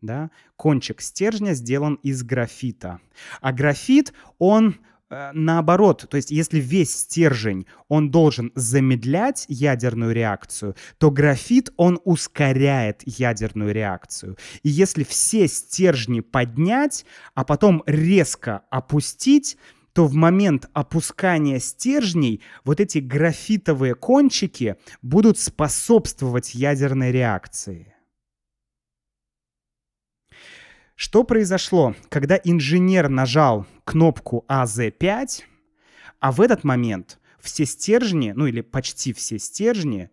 Да? 0.00 0.30
Кончик 0.56 1.00
стержня 1.00 1.54
сделан 1.54 1.94
из 2.02 2.22
графита. 2.22 3.00
А 3.40 3.52
графит, 3.52 4.12
он 4.38 4.76
наоборот, 5.10 6.06
то 6.08 6.16
есть 6.16 6.30
если 6.30 6.58
весь 6.58 6.94
стержень, 6.94 7.66
он 7.88 8.10
должен 8.10 8.52
замедлять 8.54 9.46
ядерную 9.48 10.12
реакцию, 10.12 10.76
то 10.98 11.10
графит, 11.10 11.70
он 11.76 12.00
ускоряет 12.04 13.02
ядерную 13.06 13.72
реакцию. 13.72 14.36
И 14.62 14.68
если 14.68 15.04
все 15.04 15.48
стержни 15.48 16.20
поднять, 16.20 17.04
а 17.34 17.44
потом 17.44 17.82
резко 17.86 18.62
опустить, 18.70 19.56
то 19.92 20.06
в 20.06 20.14
момент 20.14 20.68
опускания 20.74 21.58
стержней 21.58 22.42
вот 22.64 22.78
эти 22.78 22.98
графитовые 22.98 23.94
кончики 23.94 24.76
будут 25.02 25.38
способствовать 25.38 26.54
ядерной 26.54 27.10
реакции. 27.10 27.97
Что 30.98 31.22
произошло, 31.22 31.94
когда 32.08 32.40
инженер 32.42 33.08
нажал 33.08 33.66
кнопку 33.84 34.44
АЗ5, 34.48 35.44
а 36.18 36.32
в 36.32 36.40
этот 36.40 36.64
момент 36.64 37.20
все 37.38 37.66
стержни, 37.66 38.32
ну 38.34 38.46
или 38.48 38.62
почти 38.62 39.12
все 39.12 39.38
стержни, 39.38 40.10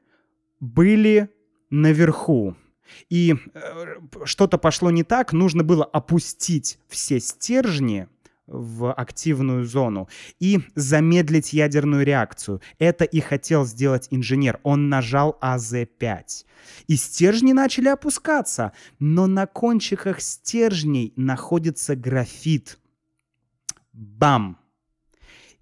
были 0.59 1.31
наверху. 1.71 2.55
И 3.09 3.33
э, 3.33 3.95
что-то 4.25 4.59
пошло 4.59 4.91
не 4.91 5.03
так, 5.03 5.33
нужно 5.33 5.63
было 5.63 5.85
опустить 5.85 6.77
все 6.87 7.19
стержни 7.19 8.07
в 8.47 8.93
активную 8.93 9.65
зону 9.65 10.07
и 10.39 10.59
замедлить 10.75 11.53
ядерную 11.53 12.05
реакцию. 12.05 12.61
Это 12.79 13.03
и 13.03 13.19
хотел 13.19 13.65
сделать 13.65 14.07
инженер. 14.11 14.59
Он 14.63 14.89
нажал 14.89 15.37
АЗ-5. 15.41 16.45
И 16.87 16.95
стержни 16.95 17.53
начали 17.53 17.89
опускаться, 17.89 18.71
но 18.99 19.27
на 19.27 19.47
кончиках 19.47 20.21
стержней 20.21 21.13
находится 21.15 21.95
графит. 21.95 22.79
Бам! 23.93 24.59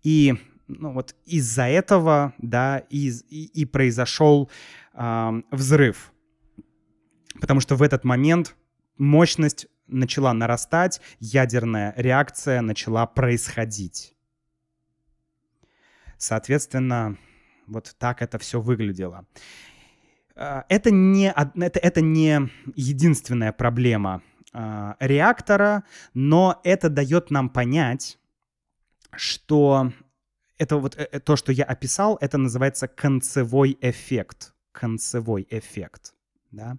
И 0.01 0.35
ну, 0.67 0.91
вот 0.91 1.15
из-за 1.25 1.63
этого, 1.63 2.33
да, 2.37 2.79
и, 2.89 3.09
и, 3.29 3.65
произошел 3.65 4.49
э, 4.93 5.41
взрыв. 5.51 6.11
Потому 7.39 7.59
что 7.59 7.75
в 7.75 7.81
этот 7.81 8.03
момент 8.03 8.55
мощность 8.97 9.67
начала 9.87 10.33
нарастать, 10.33 11.01
ядерная 11.19 11.93
реакция 11.97 12.61
начала 12.61 13.05
происходить. 13.05 14.15
Соответственно, 16.17 17.17
вот 17.67 17.95
так 17.97 18.21
это 18.21 18.37
все 18.37 18.61
выглядело. 18.61 19.25
А, 20.35 20.65
это 20.69 20.91
не, 20.91 21.31
это, 21.31 21.79
это 21.79 22.01
не 22.01 22.49
единственная 22.75 23.51
проблема 23.51 24.21
э, 24.53 24.93
реактора, 24.99 25.83
но 26.13 26.59
это 26.63 26.89
дает 26.89 27.29
нам 27.29 27.49
понять, 27.49 28.19
что 29.15 29.91
это 30.57 30.77
вот 30.77 30.95
э, 30.97 31.19
то, 31.19 31.35
что 31.35 31.51
я 31.51 31.65
описал, 31.65 32.17
это 32.21 32.37
называется 32.37 32.87
концевой 32.87 33.77
эффект. 33.81 34.53
Концевой 34.71 35.47
эффект. 35.49 36.13
Да? 36.51 36.77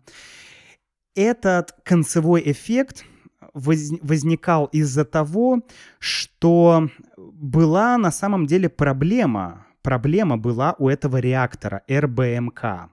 Этот 1.14 1.72
концевой 1.84 2.42
эффект 2.44 3.04
возникал 3.52 4.66
из-за 4.66 5.04
того, 5.04 5.62
что 5.98 6.88
была 7.16 7.96
на 7.98 8.10
самом 8.10 8.46
деле 8.46 8.68
проблема. 8.68 9.66
Проблема 9.82 10.36
была 10.36 10.74
у 10.78 10.88
этого 10.88 11.18
реактора 11.18 11.82
РБМК. 11.88 12.90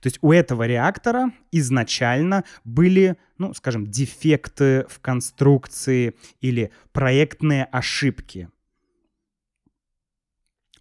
То 0.00 0.06
есть 0.06 0.18
у 0.22 0.32
этого 0.32 0.66
реактора 0.66 1.32
изначально 1.52 2.44
были, 2.64 3.16
ну, 3.38 3.52
скажем, 3.52 3.86
дефекты 3.86 4.86
в 4.88 5.00
конструкции 5.00 6.14
или 6.40 6.70
проектные 6.92 7.64
ошибки. 7.64 8.48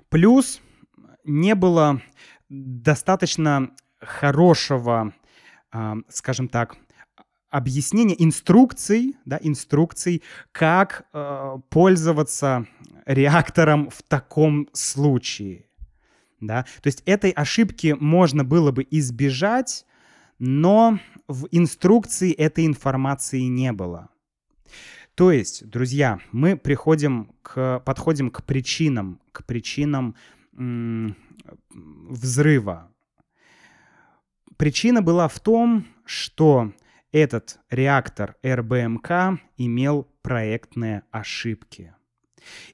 Плюс 0.09 0.61
не 1.23 1.55
было 1.55 2.01
достаточно 2.47 3.71
хорошего 3.99 5.13
скажем 6.09 6.47
так, 6.47 6.77
объяснение 7.49 8.21
инструкций, 8.21 9.15
да, 9.25 9.39
инструкций, 9.41 10.23
как 10.51 11.05
э, 11.13 11.57
пользоваться 11.69 12.67
реактором 13.05 13.89
в 13.89 14.03
таком 14.03 14.67
случае. 14.73 15.65
Да? 16.41 16.65
То 16.81 16.87
есть 16.87 17.01
этой 17.05 17.31
ошибки 17.31 17.95
можно 17.97 18.43
было 18.43 18.71
бы 18.71 18.85
избежать, 18.91 19.85
но 20.37 20.99
в 21.27 21.47
инструкции 21.51 22.33
этой 22.33 22.65
информации 22.65 23.41
не 23.41 23.71
было. 23.71 24.09
То 25.15 25.31
есть, 25.31 25.65
друзья, 25.69 26.19
мы 26.33 26.57
приходим 26.57 27.31
к, 27.41 27.79
подходим 27.85 28.29
к 28.31 28.43
причинам, 28.43 29.21
к 29.31 29.45
причинам 29.45 30.15
м- 30.57 31.15
взрыва, 31.69 32.91
Причина 34.57 35.01
была 35.01 35.27
в 35.27 35.39
том, 35.39 35.85
что 36.05 36.71
этот 37.11 37.59
реактор 37.69 38.35
РБМК 38.45 39.39
имел 39.57 40.07
проектные 40.21 41.03
ошибки. 41.11 41.93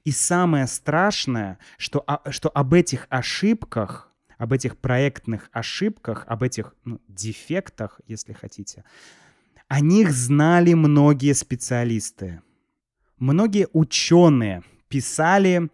И 0.04 0.10
самое 0.10 0.66
страшное, 0.66 1.58
что, 1.78 2.04
что 2.30 2.48
об 2.50 2.74
этих 2.74 3.06
ошибках, 3.08 4.12
об 4.38 4.52
этих 4.52 4.76
проектных 4.76 5.48
ошибках, 5.52 6.24
об 6.26 6.42
этих 6.42 6.74
ну, 6.84 7.00
дефектах, 7.08 8.00
если 8.06 8.32
хотите, 8.32 8.84
о 9.68 9.80
них 9.80 10.10
знали 10.10 10.74
многие 10.74 11.32
специалисты. 11.32 12.42
Многие 13.18 13.68
ученые 13.72 14.62
писали 14.88 15.70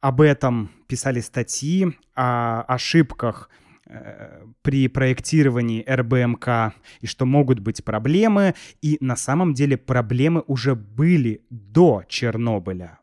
об 0.00 0.20
этом, 0.20 0.70
писали 0.86 1.20
статьи 1.20 1.96
о 2.14 2.62
ошибках 2.62 3.50
при 4.62 4.88
проектировании 4.88 5.84
РБМК 5.88 6.74
и 7.00 7.06
что 7.06 7.26
могут 7.26 7.60
быть 7.60 7.84
проблемы. 7.84 8.54
И 8.82 8.98
на 9.00 9.16
самом 9.16 9.54
деле 9.54 9.76
проблемы 9.76 10.42
уже 10.46 10.74
были 10.74 11.42
до 11.50 12.02
Чернобыля. 12.08 12.98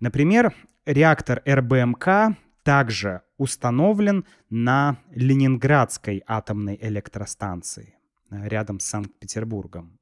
Например, 0.00 0.52
реактор 0.84 1.42
РБМК 1.48 2.36
также 2.62 3.22
установлен 3.38 4.24
на 4.50 4.98
Ленинградской 5.14 6.22
атомной 6.26 6.78
электростанции 6.80 7.94
рядом 8.30 8.80
с 8.80 8.86
Санкт-Петербургом. 8.86 9.98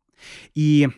И 0.54 0.88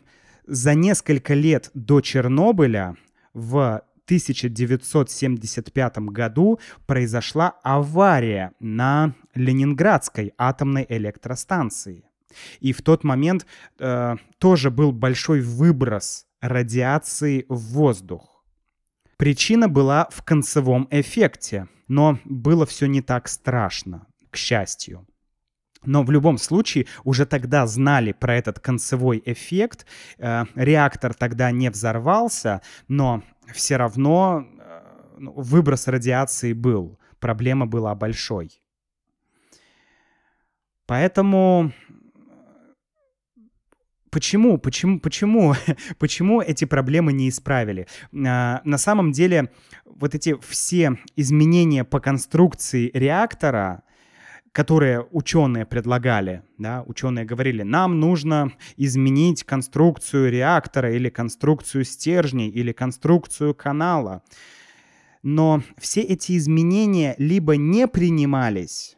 за 0.46 0.74
несколько 0.74 1.34
лет 1.34 1.70
до 1.74 2.00
Чернобыля 2.00 2.96
в 3.34 3.82
1975 4.06 5.98
году 5.98 6.58
произошла 6.86 7.54
авария 7.62 8.52
на 8.60 9.14
Ленинградской 9.34 10.32
атомной 10.38 10.86
электростанции. 10.88 12.04
И 12.60 12.72
в 12.72 12.82
тот 12.82 13.04
момент 13.04 13.46
э, 13.78 14.16
тоже 14.38 14.70
был 14.70 14.92
большой 14.92 15.40
выброс 15.40 16.26
радиации 16.40 17.46
в 17.48 17.58
воздух. 17.72 18.44
Причина 19.16 19.68
была 19.68 20.08
в 20.10 20.22
концевом 20.22 20.86
эффекте, 20.90 21.68
но 21.88 22.18
было 22.24 22.66
все 22.66 22.86
не 22.86 23.00
так 23.00 23.28
страшно, 23.28 24.06
к 24.30 24.36
счастью. 24.36 25.06
Но 25.84 26.02
в 26.02 26.10
любом 26.10 26.36
случае 26.36 26.86
уже 27.04 27.26
тогда 27.26 27.66
знали 27.66 28.12
про 28.12 28.36
этот 28.36 28.58
концевой 28.58 29.22
эффект. 29.24 29.86
Э, 30.18 30.44
реактор 30.54 31.14
тогда 31.14 31.50
не 31.50 31.70
взорвался, 31.70 32.60
но 32.88 33.22
все 33.52 33.76
равно 33.76 34.46
э, 34.58 34.80
ну, 35.18 35.32
выброс 35.32 35.88
радиации 35.88 36.52
был. 36.52 36.98
Проблема 37.20 37.66
была 37.66 37.94
большой. 37.94 38.60
Поэтому 40.86 41.72
почему, 44.10 44.58
почему, 44.58 45.00
почему, 45.00 45.54
почему 45.98 46.40
эти 46.40 46.64
проблемы 46.64 47.12
не 47.12 47.28
исправили? 47.28 47.86
А, 48.12 48.60
на 48.64 48.78
самом 48.78 49.12
деле, 49.12 49.50
вот 49.84 50.14
эти 50.14 50.38
все 50.40 50.98
изменения 51.16 51.84
по 51.84 52.00
конструкции 52.00 52.90
реактора, 52.94 53.82
которые 54.56 55.06
ученые 55.10 55.66
предлагали, 55.66 56.42
да, 56.56 56.82
ученые 56.86 57.26
говорили, 57.26 57.62
нам 57.62 58.00
нужно 58.00 58.52
изменить 58.78 59.44
конструкцию 59.44 60.30
реактора 60.30 60.94
или 60.94 61.10
конструкцию 61.10 61.84
стержней 61.84 62.48
или 62.48 62.72
конструкцию 62.72 63.54
канала. 63.54 64.22
Но 65.22 65.62
все 65.76 66.00
эти 66.00 66.38
изменения 66.38 67.14
либо 67.18 67.58
не 67.58 67.86
принимались, 67.86 68.96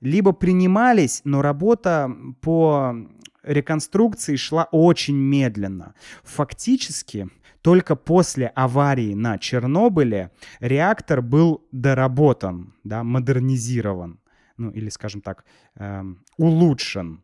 либо 0.00 0.30
принимались, 0.30 1.22
но 1.24 1.42
работа 1.42 2.14
по 2.40 2.94
реконструкции 3.42 4.36
шла 4.36 4.68
очень 4.70 5.16
медленно. 5.16 5.94
Фактически, 6.22 7.28
только 7.60 7.96
после 7.96 8.46
аварии 8.54 9.14
на 9.14 9.36
Чернобыле 9.36 10.30
реактор 10.60 11.22
был 11.22 11.66
доработан, 11.72 12.72
да, 12.84 13.02
модернизирован 13.02 14.20
ну 14.56 14.70
или, 14.70 14.88
скажем 14.88 15.20
так, 15.20 15.44
эм, 15.76 16.24
улучшен. 16.36 17.22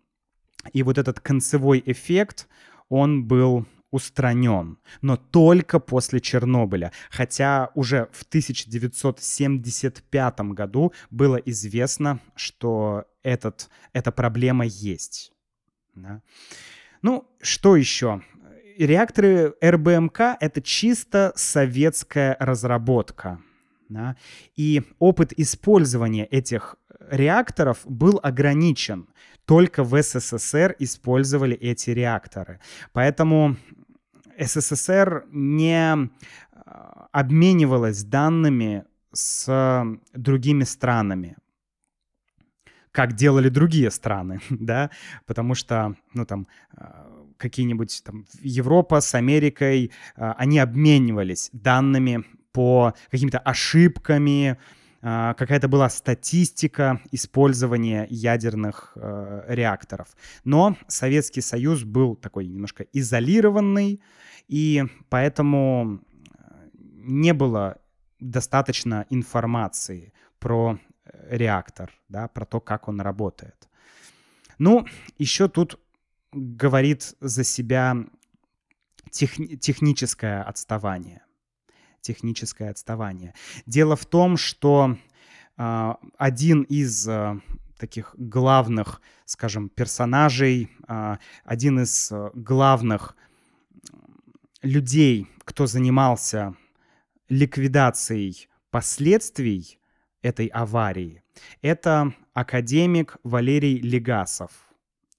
И 0.73 0.83
вот 0.83 0.99
этот 0.99 1.21
концевой 1.21 1.83
эффект, 1.87 2.49
он 2.89 3.27
был 3.27 3.67
устранен, 3.91 4.79
но 5.01 5.17
только 5.17 5.81
после 5.81 6.21
Чернобыля. 6.21 6.93
Хотя 7.11 7.71
уже 7.75 8.09
в 8.13 8.23
1975 8.23 10.41
году 10.53 10.93
было 11.11 11.37
известно, 11.37 12.21
что 12.37 13.07
этот, 13.23 13.71
эта 13.93 14.13
проблема 14.13 14.65
есть. 14.67 15.33
Да? 15.95 16.23
Ну, 17.03 17.27
что 17.41 17.77
еще? 17.77 18.23
Реакторы 18.79 19.55
РБМК— 19.63 20.37
это 20.41 20.63
чисто 20.63 21.33
советская 21.35 22.37
разработка. 22.39 23.43
Да? 23.89 24.17
И 24.57 24.83
опыт 24.99 25.33
использования 25.37 26.25
этих 26.25 26.77
реакторов 27.09 27.81
был 27.85 28.21
ограничен. 28.23 29.09
Только 29.45 29.83
в 29.83 30.01
СССР 30.01 30.77
использовали 30.79 31.57
эти 31.57 31.91
реакторы. 31.91 32.61
Поэтому 32.93 33.57
СССР 34.39 35.25
не 35.31 35.93
а, 36.53 37.09
обменивалась 37.13 38.05
данными 38.05 38.85
с 39.13 39.99
другими 40.15 40.65
странами, 40.65 41.37
как 42.93 43.15
делали 43.15 43.49
другие 43.49 43.91
страны, 43.91 44.41
да, 44.51 44.91
потому 45.27 45.55
что, 45.55 45.95
ну, 46.15 46.25
там, 46.25 46.47
а, 46.77 47.11
какие-нибудь 47.37 48.03
там 48.05 48.27
Европа 48.41 49.01
с 49.01 49.15
Америкой, 49.15 49.91
а, 50.17 50.35
они 50.35 50.59
обменивались 50.59 51.51
данными 51.53 52.25
по 52.53 52.95
каким-то 53.11 53.39
ошибками, 53.39 54.59
какая-то 55.01 55.69
была 55.69 55.89
статистика 55.89 57.01
использования 57.11 58.07
ядерных 58.11 58.93
э, 58.97 59.45
реакторов. 59.49 60.09
Но 60.45 60.77
Советский 60.89 61.41
Союз 61.41 61.85
был 61.85 62.17
такой 62.17 62.47
немножко 62.47 62.85
изолированный, 62.93 64.03
и 64.49 64.85
поэтому 65.09 66.01
э, 66.01 66.69
не 66.75 67.33
было 67.33 67.79
достаточно 68.19 69.07
информации 69.09 70.13
про 70.39 70.79
э, 71.05 71.37
реактор, 71.37 71.91
да, 72.09 72.29
про 72.29 72.45
то, 72.45 72.61
как 72.61 72.89
он 72.89 73.01
работает. 73.01 73.69
Ну, 74.59 74.87
еще 75.17 75.49
тут 75.49 75.81
говорит 76.33 77.15
за 77.21 77.43
себя 77.43 77.97
тех, 79.11 79.35
техническое 79.61 80.43
отставание 80.43 81.23
техническое 82.01 82.71
отставание. 82.71 83.35
Дело 83.67 83.97
в 83.97 84.07
том, 84.07 84.37
что 84.37 84.97
э, 85.57 85.95
один 86.19 86.63
из 86.63 87.09
э, 87.09 87.41
таких 87.79 88.15
главных, 88.17 89.01
скажем, 89.25 89.69
персонажей, 89.69 90.71
э, 90.89 91.17
один 91.45 91.81
из 91.81 92.13
главных 92.35 93.17
людей, 94.63 95.27
кто 95.45 95.67
занимался 95.67 96.55
ликвидацией 97.29 98.49
последствий 98.71 99.79
этой 100.23 100.47
аварии, 100.47 101.23
это 101.63 102.15
академик 102.35 103.17
Валерий 103.23 103.79
Легасов. 103.79 104.70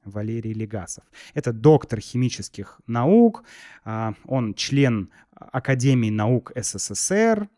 Валерий 0.04 0.54
Легасов. 0.54 1.04
Это 1.34 1.54
доктор 1.54 2.00
химических 2.00 2.82
наук, 2.88 3.44
он 3.84 4.54
член 4.56 5.10
Академии 5.34 6.10
наук 6.10 6.52
СССР 6.56 7.50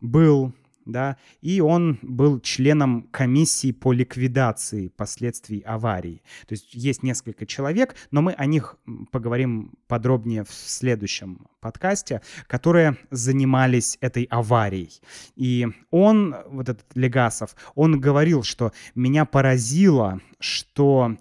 был, 0.00 0.52
да, 0.84 1.16
и 1.40 1.60
он 1.60 1.98
был 2.02 2.40
членом 2.40 3.02
комиссии 3.12 3.70
по 3.70 3.92
ликвидации 3.92 4.88
последствий 4.88 5.60
аварии. 5.60 6.22
То 6.46 6.54
есть 6.54 6.74
есть 6.74 7.04
несколько 7.04 7.46
человек, 7.46 7.94
но 8.10 8.20
мы 8.20 8.32
о 8.32 8.46
них 8.46 8.76
поговорим 9.12 9.74
подробнее 9.86 10.42
в 10.44 10.50
следующем 10.50 11.46
подкасте, 11.60 12.20
которые 12.48 12.96
занимались 13.10 13.96
этой 14.00 14.24
аварией. 14.24 15.00
И 15.36 15.68
он, 15.90 16.34
вот 16.48 16.68
этот 16.68 16.86
Легасов, 16.96 17.54
он 17.76 18.00
говорил, 18.00 18.42
что 18.42 18.72
меня 18.96 19.24
поразило, 19.24 20.20
что, 20.40 21.16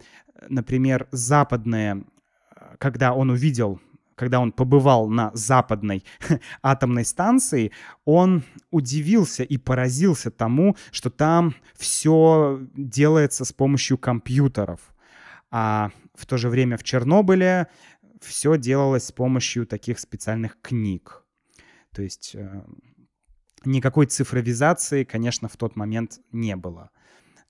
например, 0.48 1.08
западные 1.12 2.04
когда 2.78 3.14
он 3.14 3.30
увидел 3.30 3.80
когда 4.16 4.40
он 4.40 4.52
побывал 4.52 5.10
на 5.10 5.32
западной 5.34 6.06
атомной 6.62 7.06
станции, 7.06 7.72
он 8.06 8.44
удивился 8.70 9.42
и 9.42 9.58
поразился 9.58 10.30
тому, 10.30 10.76
что 10.92 11.10
там 11.10 11.56
все 11.76 12.62
делается 12.76 13.46
с 13.46 13.52
помощью 13.52 13.98
компьютеров. 13.98 14.80
А 15.50 15.90
в 16.14 16.28
то 16.28 16.38
же 16.38 16.50
время 16.50 16.78
в 16.78 16.84
Чернобыле 16.84 17.68
все 18.22 18.58
делалось 18.58 19.06
с 19.06 19.12
помощью 19.12 19.66
таких 19.66 19.98
специальных 19.98 20.62
книг. 20.62 21.24
То 21.92 22.04
есть 22.04 22.36
э, 22.36 22.64
никакой 23.66 24.06
цифровизации, 24.06 25.04
конечно, 25.04 25.48
в 25.48 25.58
тот 25.58 25.76
момент 25.76 26.20
не 26.32 26.56
было. 26.56 26.92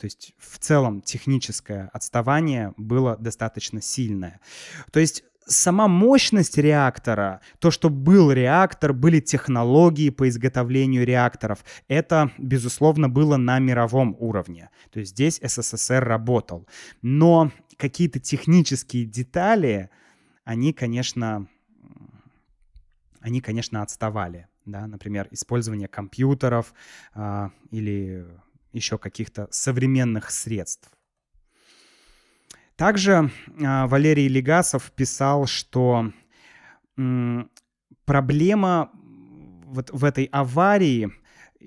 То 0.02 0.06
есть 0.06 0.34
в 0.40 0.58
целом 0.58 1.02
техническое 1.02 1.92
отставание 1.94 2.74
было 2.76 3.18
достаточно 3.18 3.84
сильное. 3.84 4.40
То 4.92 5.00
есть 5.00 5.24
сама 5.46 5.88
мощность 5.88 6.58
реактора, 6.58 7.42
то, 7.60 7.70
что 7.70 7.92
был 7.92 8.32
реактор, 8.32 8.94
были 8.94 9.20
технологии 9.20 10.10
по 10.10 10.28
изготовлению 10.28 11.06
реакторов, 11.06 11.64
это, 11.88 12.32
безусловно, 12.40 13.10
было 13.10 13.38
на 13.38 13.60
мировом 13.60 14.16
уровне. 14.18 14.72
То 14.90 15.02
есть 15.02 15.12
здесь 15.12 15.40
СССР 15.40 16.04
работал. 16.04 16.68
Но 17.04 17.52
какие-то 17.78 18.20
технические 18.20 19.06
детали, 19.06 19.92
они, 20.46 20.74
конечно, 20.74 21.48
они, 23.20 23.40
конечно, 23.40 23.84
отставали. 23.84 24.48
Да? 24.66 24.88
Например, 24.88 25.28
использование 25.30 25.88
компьютеров 25.88 26.74
а, 27.14 27.52
или 27.70 28.26
еще 28.74 28.98
каких-то 28.98 29.48
современных 29.52 30.32
средств. 30.32 30.90
Также 32.76 33.32
а, 33.64 33.88
Валерий 33.88 34.28
Легасов 34.28 34.92
писал, 34.92 35.46
что 35.46 36.12
проблема 38.06 38.92
вот 39.66 39.90
в 39.92 40.04
этой 40.04 40.26
аварии, 40.26 41.12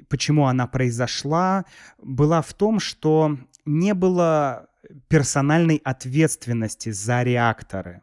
почему 0.09 0.47
она 0.47 0.67
произошла, 0.67 1.65
была 1.99 2.43
в 2.43 2.53
том, 2.55 2.81
что 2.81 3.39
не 3.65 3.95
было 3.95 4.69
персональной 5.09 5.77
ответственности 5.77 6.91
за 6.91 7.23
реакторы. 7.23 8.03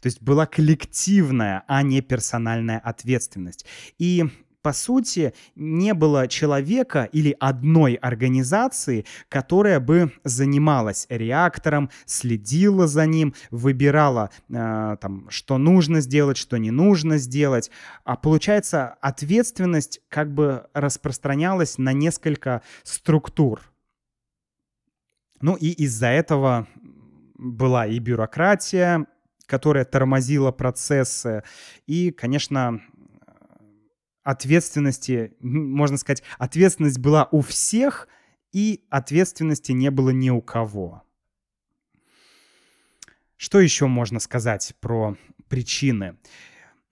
То 0.00 0.06
есть 0.06 0.22
была 0.22 0.46
коллективная, 0.46 1.64
а 1.66 1.82
не 1.82 2.00
персональная 2.00 2.78
ответственность. 2.78 3.66
И 3.98 4.24
по 4.64 4.72
сути, 4.72 5.34
не 5.56 5.92
было 5.92 6.26
человека 6.26 7.06
или 7.12 7.36
одной 7.38 7.96
организации, 7.96 9.04
которая 9.28 9.78
бы 9.78 10.10
занималась 10.24 11.06
реактором, 11.10 11.90
следила 12.06 12.86
за 12.86 13.04
ним, 13.04 13.34
выбирала, 13.50 14.30
э, 14.48 14.96
там, 15.02 15.28
что 15.28 15.58
нужно 15.58 16.00
сделать, 16.00 16.38
что 16.38 16.56
не 16.56 16.70
нужно 16.70 17.18
сделать. 17.18 17.70
А 18.04 18.16
получается, 18.16 18.96
ответственность 19.02 20.00
как 20.08 20.32
бы 20.32 20.66
распространялась 20.72 21.76
на 21.76 21.92
несколько 21.92 22.62
структур. 22.84 23.60
Ну 25.42 25.56
и 25.56 25.72
из-за 25.72 26.06
этого 26.06 26.66
была 27.34 27.86
и 27.86 27.98
бюрократия, 27.98 29.06
которая 29.46 29.84
тормозила 29.84 30.52
процессы, 30.52 31.42
и, 31.86 32.10
конечно, 32.10 32.80
ответственности, 34.24 35.34
можно 35.40 35.96
сказать, 35.96 36.22
ответственность 36.38 36.98
была 36.98 37.28
у 37.30 37.40
всех, 37.42 38.08
и 38.52 38.84
ответственности 38.88 39.72
не 39.72 39.90
было 39.90 40.10
ни 40.10 40.30
у 40.30 40.40
кого. 40.40 41.02
Что 43.36 43.60
еще 43.60 43.86
можно 43.86 44.20
сказать 44.20 44.74
про 44.80 45.16
причины? 45.48 46.16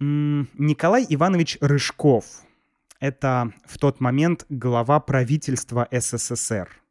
Николай 0.01 1.07
Иванович 1.09 1.59
Рыжков– 1.61 2.42
это 3.01 3.53
в 3.64 3.79
тот 3.79 4.01
момент 4.01 4.45
глава 4.49 5.01
правительства 5.01 5.88
СССР 5.90 6.82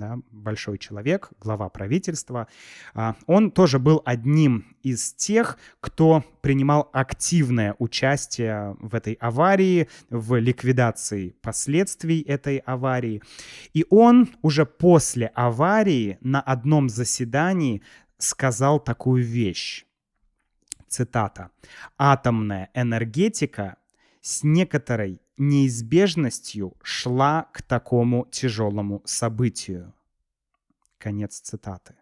да, 0.00 0.18
большой 0.30 0.78
человек, 0.78 1.30
глава 1.40 1.68
правительства, 1.68 2.48
а, 2.94 3.16
он 3.26 3.50
тоже 3.50 3.78
был 3.78 4.02
одним 4.06 4.74
из 4.82 5.12
тех, 5.12 5.58
кто 5.80 6.24
принимал 6.40 6.88
активное 6.92 7.76
участие 7.78 8.76
в 8.80 8.94
этой 8.94 9.12
аварии, 9.20 9.88
в 10.08 10.36
ликвидации 10.40 11.36
последствий 11.42 12.22
этой 12.22 12.56
аварии. 12.58 13.22
И 13.74 13.84
он 13.90 14.30
уже 14.40 14.64
после 14.64 15.26
аварии 15.34 16.16
на 16.22 16.40
одном 16.40 16.88
заседании 16.88 17.82
сказал 18.16 18.80
такую 18.80 19.22
вещь. 19.22 19.84
Цитата. 20.88 21.50
«Атомная 21.98 22.70
энергетика 22.74 23.76
с 24.22 24.42
некоторой 24.42 25.20
неизбежностью 25.40 26.76
шла 26.82 27.48
к 27.52 27.62
такому 27.62 28.28
тяжелому 28.30 29.02
событию. 29.04 29.94
Конец 30.98 31.40
цитаты. 31.40 31.94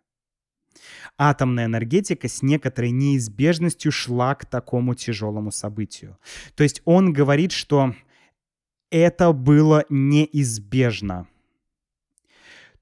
Атомная 1.16 1.66
энергетика 1.66 2.28
с 2.28 2.42
некоторой 2.42 2.90
неизбежностью 2.90 3.92
шла 3.92 4.34
к 4.34 4.44
такому 4.44 4.94
тяжелому 4.94 5.50
событию. 5.50 6.18
То 6.54 6.64
есть 6.64 6.82
он 6.84 7.12
говорит, 7.12 7.52
что 7.52 7.94
это 8.90 9.32
было 9.32 9.84
неизбежно. 9.88 11.28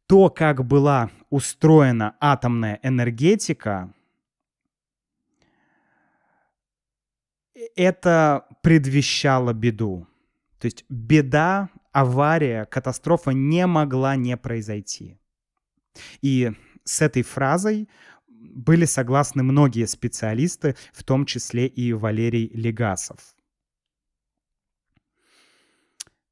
То, 0.07 0.31
как 0.31 0.65
была 0.65 1.11
устроена 1.31 2.17
атомная 2.21 2.79
энергетика, 2.83 3.93
это 7.75 8.47
предвещало 8.63 9.53
беду. 9.53 10.07
То 10.59 10.67
есть 10.67 10.85
беда, 10.89 11.69
авария, 11.93 12.65
катастрофа 12.65 13.31
не 13.31 13.67
могла 13.67 14.17
не 14.17 14.37
произойти. 14.37 15.19
И 16.23 16.53
с 16.85 17.03
этой 17.03 17.23
фразой 17.23 17.89
были 18.29 18.85
согласны 18.85 19.43
многие 19.43 19.87
специалисты, 19.87 20.77
в 20.93 21.03
том 21.05 21.27
числе 21.27 21.67
и 21.67 21.93
Валерий 21.93 22.49
Легасов. 22.55 23.19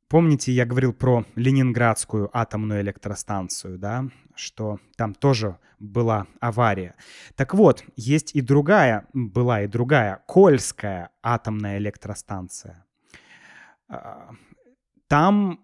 Помните, 0.08 0.52
я 0.52 0.64
говорил 0.64 0.92
про 0.92 1.24
Ленинградскую 1.34 2.30
атомную 2.32 2.82
электростанцию, 2.82 3.78
да, 3.78 4.08
что 4.37 4.78
там 4.96 5.14
тоже 5.14 5.58
была 5.80 6.26
авария. 6.40 6.94
Так 7.34 7.54
вот, 7.54 7.84
есть 7.96 8.34
и 8.34 8.40
другая, 8.40 9.08
была 9.12 9.62
и 9.62 9.66
другая, 9.66 10.22
Кольская 10.26 11.10
атомная 11.22 11.78
электростанция. 11.78 12.84
А, 13.88 14.31
там 15.09 15.61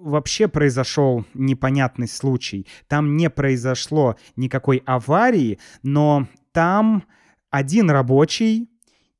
вообще 0.00 0.48
произошел 0.48 1.24
непонятный 1.34 2.08
случай. 2.08 2.66
Там 2.88 3.16
не 3.16 3.30
произошло 3.30 4.16
никакой 4.36 4.82
аварии, 4.84 5.58
но 5.82 6.26
там 6.52 7.04
один 7.50 7.90
рабочий 7.90 8.68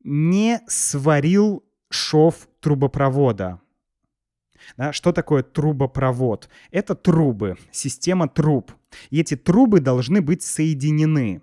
не 0.02 0.60
сварил 0.66 1.64
шов 1.90 2.48
трубопровода. 2.60 3.60
Да, 4.76 4.92
что 4.92 5.12
такое 5.12 5.42
трубопровод? 5.42 6.48
Это 6.70 6.94
трубы, 6.94 7.56
система 7.70 8.28
труб. 8.28 8.72
И 9.10 9.20
эти 9.20 9.36
трубы 9.36 9.80
должны 9.80 10.20
быть 10.20 10.42
соединены. 10.42 11.42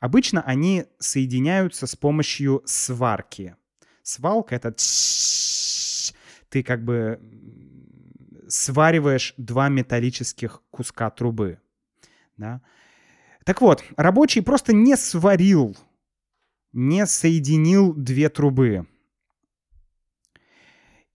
Обычно 0.00 0.42
они 0.42 0.84
соединяются 0.98 1.86
с 1.86 1.96
помощью 1.96 2.62
сварки. 2.64 3.56
Свалка— 4.02 4.54
это 4.56 4.72
ты 6.48 6.62
как 6.62 6.84
бы 6.84 7.20
свариваешь 8.48 9.34
два 9.36 9.68
металлических 9.68 10.62
куска 10.70 11.10
трубы. 11.10 11.60
Да? 12.36 12.62
Так 13.44 13.60
вот, 13.60 13.84
рабочий 13.96 14.42
просто 14.42 14.72
не 14.72 14.96
сварил, 14.96 15.76
не 16.72 17.06
соединил 17.06 17.94
две 17.94 18.28
трубы. 18.28 18.86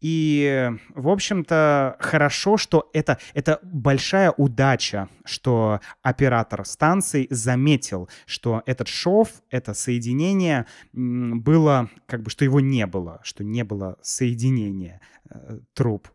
И, 0.03 0.69
в 0.89 1.07
общем-то, 1.07 1.95
хорошо, 1.97 2.57
что 2.57 2.89
это, 2.91 3.19
это 3.33 3.61
большая 3.63 4.31
удача, 4.31 5.07
что 5.23 5.79
оператор 6.01 6.65
станции 6.65 7.25
заметил, 7.29 8.09
что 8.25 8.63
этот 8.65 8.89
шов, 8.89 9.29
это 9.49 9.73
соединение 9.73 10.65
было, 10.91 11.89
как 12.05 12.21
бы, 12.21 12.29
что 12.29 12.43
его 12.43 12.59
не 12.59 12.85
было, 12.85 13.21
что 13.23 13.45
не 13.45 13.63
было 13.63 13.97
соединения 14.01 14.99
э, 15.29 15.59
труб. 15.73 16.09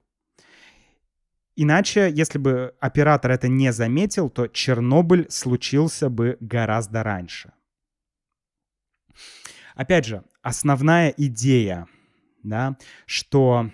Иначе, 1.56 2.12
если 2.12 2.36
бы 2.36 2.74
оператор 2.80 3.30
это 3.30 3.48
не 3.48 3.72
заметил, 3.72 4.28
то 4.28 4.48
Чернобыль 4.48 5.30
случился 5.30 6.10
бы 6.10 6.36
гораздо 6.40 7.02
раньше. 7.02 7.54
Опять 9.74 10.04
же, 10.04 10.24
основная 10.42 11.08
идея, 11.16 11.86
да, 12.48 12.76
что 13.06 13.70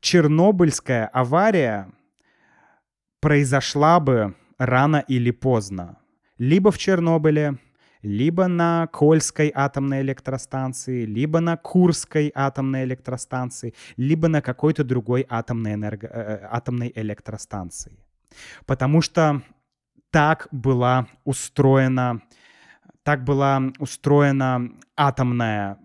Чернобыльская 0.00 1.06
авария 1.06 1.90
произошла 3.20 4.00
бы 4.00 4.34
рано 4.58 5.04
или 5.08 5.30
поздно. 5.30 5.98
Либо 6.38 6.70
в 6.70 6.78
Чернобыле, 6.78 7.58
либо 8.02 8.46
на 8.46 8.86
Кольской 8.86 9.50
атомной 9.54 10.02
электростанции, 10.02 11.04
либо 11.04 11.40
на 11.40 11.56
Курской 11.56 12.30
атомной 12.34 12.84
электростанции, 12.84 13.74
либо 13.96 14.28
на 14.28 14.42
какой-то 14.42 14.84
другой 14.84 15.26
атомной, 15.28 15.74
энерго... 15.74 16.06
Э, 16.06 16.20
э, 16.20 16.48
атомной 16.50 16.92
электростанции. 16.94 17.98
Потому 18.64 19.00
что 19.02 19.42
так 20.10 20.48
была 20.52 21.08
устроена, 21.24 22.22
так 23.02 23.24
была 23.24 23.62
устроена 23.78 24.70
атомная 24.96 25.78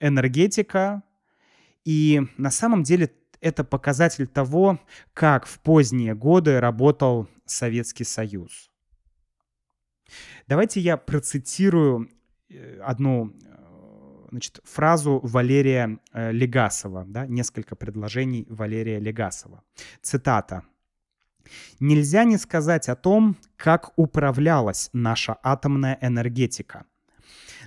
энергетика, 0.00 1.02
и 1.84 2.22
на 2.36 2.50
самом 2.50 2.82
деле 2.82 3.12
это 3.40 3.62
показатель 3.64 4.26
того, 4.26 4.80
как 5.12 5.46
в 5.46 5.58
поздние 5.60 6.14
годы 6.14 6.60
работал 6.60 7.28
Советский 7.44 8.04
Союз. 8.04 8.70
Давайте 10.46 10.80
я 10.80 10.96
процитирую 10.96 12.10
э, 12.48 12.80
одну 12.80 13.34
значит, 14.34 14.60
фразу 14.64 15.20
Валерия 15.22 16.00
э, 16.12 16.32
Легасова, 16.32 17.04
да, 17.06 17.26
несколько 17.26 17.76
предложений 17.76 18.46
Валерия 18.48 18.98
Легасова. 18.98 19.62
Цитата. 20.02 20.62
Нельзя 21.78 22.24
не 22.24 22.38
сказать 22.38 22.88
о 22.88 22.96
том, 22.96 23.36
как 23.56 23.92
управлялась 23.96 24.90
наша 24.92 25.36
атомная 25.42 25.98
энергетика. 26.00 26.84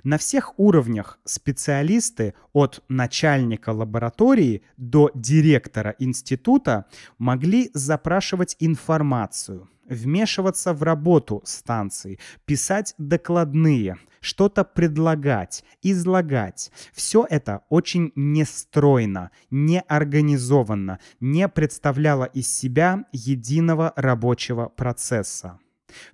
На 0.04 0.18
всех 0.18 0.58
уровнях 0.58 1.18
специалисты 1.24 2.34
от 2.52 2.82
начальника 2.88 3.70
лаборатории 3.70 4.62
до 4.76 5.10
директора 5.14 5.94
института 5.98 6.86
могли 7.18 7.70
запрашивать 7.74 8.56
информацию, 8.58 9.68
вмешиваться 9.88 10.72
в 10.72 10.82
работу 10.82 11.42
станции, 11.44 12.18
писать 12.44 12.94
докладные, 12.98 13.96
что-то 14.20 14.64
предлагать, 14.64 15.64
излагать. 15.82 16.70
Все 16.92 17.26
это 17.28 17.62
очень 17.68 18.12
нестройно, 18.14 19.30
неорганизованно, 19.50 20.98
не 21.20 21.48
представляло 21.48 22.24
из 22.24 22.54
себя 22.54 23.04
единого 23.12 23.92
рабочего 23.96 24.68
процесса. 24.68 25.58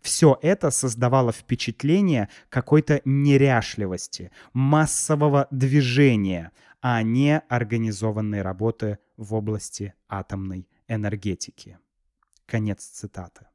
Все 0.01 0.39
это 0.43 0.71
создавало 0.71 1.33
впечатление 1.33 2.29
какой-то 2.49 3.01
неряшливости, 3.05 4.31
массового 4.53 5.49
движения, 5.51 6.53
а 6.81 7.03
не 7.03 7.39
организованной 7.49 8.43
работы 8.43 8.99
в 9.17 9.35
области 9.35 9.95
атомной 10.09 10.69
энергетики. 10.89 11.79
Конец 12.47 12.85
цитаты. 12.85 13.47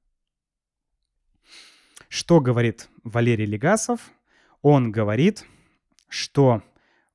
Что 2.08 2.42
говорит 2.42 2.90
Валерий 3.04 3.46
Легасов? 3.46 4.00
Он 4.62 4.92
говорит, 4.92 5.46
что 6.08 6.64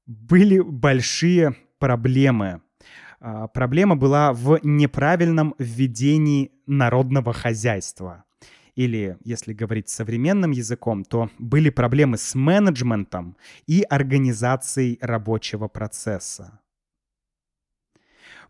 были 0.07 0.61
большие 0.61 1.57
проблемы. 1.79 2.63
А, 3.21 3.49
проблема 3.49 3.97
была 3.97 4.33
в 4.33 4.61
неправильном 4.63 5.55
введении 5.59 6.53
народного 6.67 7.33
хозяйства. 7.33 8.25
Или, 8.75 9.17
если 9.25 9.53
говорить 9.53 9.89
современным 9.89 10.51
языком, 10.51 11.05
то 11.05 11.31
были 11.39 11.71
проблемы 11.71 12.19
с 12.19 12.35
менеджментом 12.35 13.37
и 13.67 13.83
организацией 13.83 14.99
рабочего 15.01 15.69
процесса. 15.69 16.61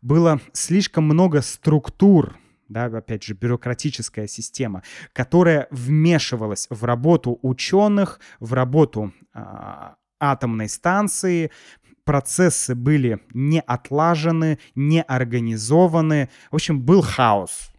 Было 0.01 0.41
слишком 0.53 1.05
много 1.05 1.43
структур, 1.43 2.39
да, 2.69 2.87
опять 2.87 3.23
же, 3.23 3.35
бюрократическая 3.35 4.27
система, 4.27 4.83
которая 5.13 5.67
вмешивалась 5.71 6.67
в 6.71 6.85
работу 6.85 7.39
ученых, 7.43 8.21
в 8.41 8.55
работу 8.55 9.13
а, 9.35 9.97
атомной 10.21 10.69
станции, 10.69 11.51
процессы 12.05 12.75
были 12.75 13.21
не 13.33 13.61
отлажены, 13.61 14.59
не 14.75 15.03
организованы. 15.03 16.31
В 16.51 16.57
общем, 16.57 16.81
был 16.81 17.03
хаос. 17.03 17.74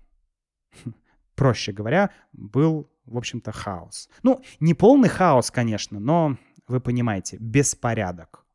Проще 1.35 1.71
говоря, 1.71 2.11
был, 2.33 2.89
в 3.05 3.17
общем-то, 3.17 3.51
хаос. 3.51 4.09
Ну, 4.23 4.41
не 4.59 4.73
полный 4.73 5.09
хаос, 5.09 5.51
конечно, 5.51 5.99
но 5.99 6.37
вы 6.67 6.79
понимаете, 6.79 7.37
беспорядок. 7.39 8.45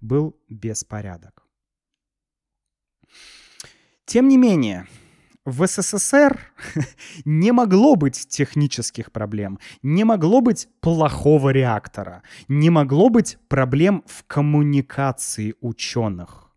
Был 0.00 0.36
беспорядок. 0.48 1.46
Тем 4.04 4.28
не 4.28 4.36
менее, 4.36 4.86
в 5.44 5.66
СССР 5.66 6.38
не 7.24 7.52
могло 7.52 7.96
быть 7.96 8.28
технических 8.28 9.10
проблем, 9.10 9.58
не 9.82 10.04
могло 10.04 10.40
быть 10.40 10.68
плохого 10.80 11.50
реактора, 11.50 12.22
не 12.48 12.70
могло 12.70 13.08
быть 13.10 13.38
проблем 13.48 14.04
в 14.06 14.24
коммуникации 14.26 15.54
ученых. 15.60 16.51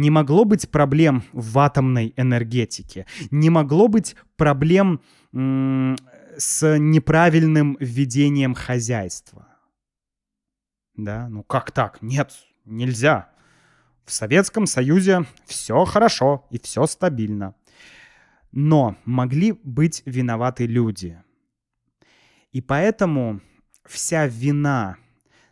Не 0.00 0.08
могло 0.08 0.46
быть 0.46 0.70
проблем 0.70 1.24
в 1.34 1.58
атомной 1.58 2.14
энергетике, 2.16 3.04
не 3.30 3.50
могло 3.50 3.86
быть 3.86 4.16
проблем 4.38 5.02
с 5.30 6.78
неправильным 6.78 7.76
ведением 7.80 8.54
хозяйства. 8.54 9.46
Да, 10.94 11.28
ну 11.28 11.42
как 11.42 11.70
так? 11.70 12.00
Нет, 12.00 12.32
нельзя. 12.64 13.28
В 14.06 14.12
Советском 14.12 14.64
Союзе 14.64 15.26
все 15.44 15.84
хорошо 15.84 16.46
и 16.48 16.58
все 16.58 16.86
стабильно. 16.86 17.54
Но 18.52 18.96
могли 19.04 19.52
быть 19.52 20.02
виноваты 20.06 20.64
люди. 20.64 21.22
И 22.52 22.62
поэтому 22.62 23.42
вся 23.84 24.26
вина, 24.26 24.96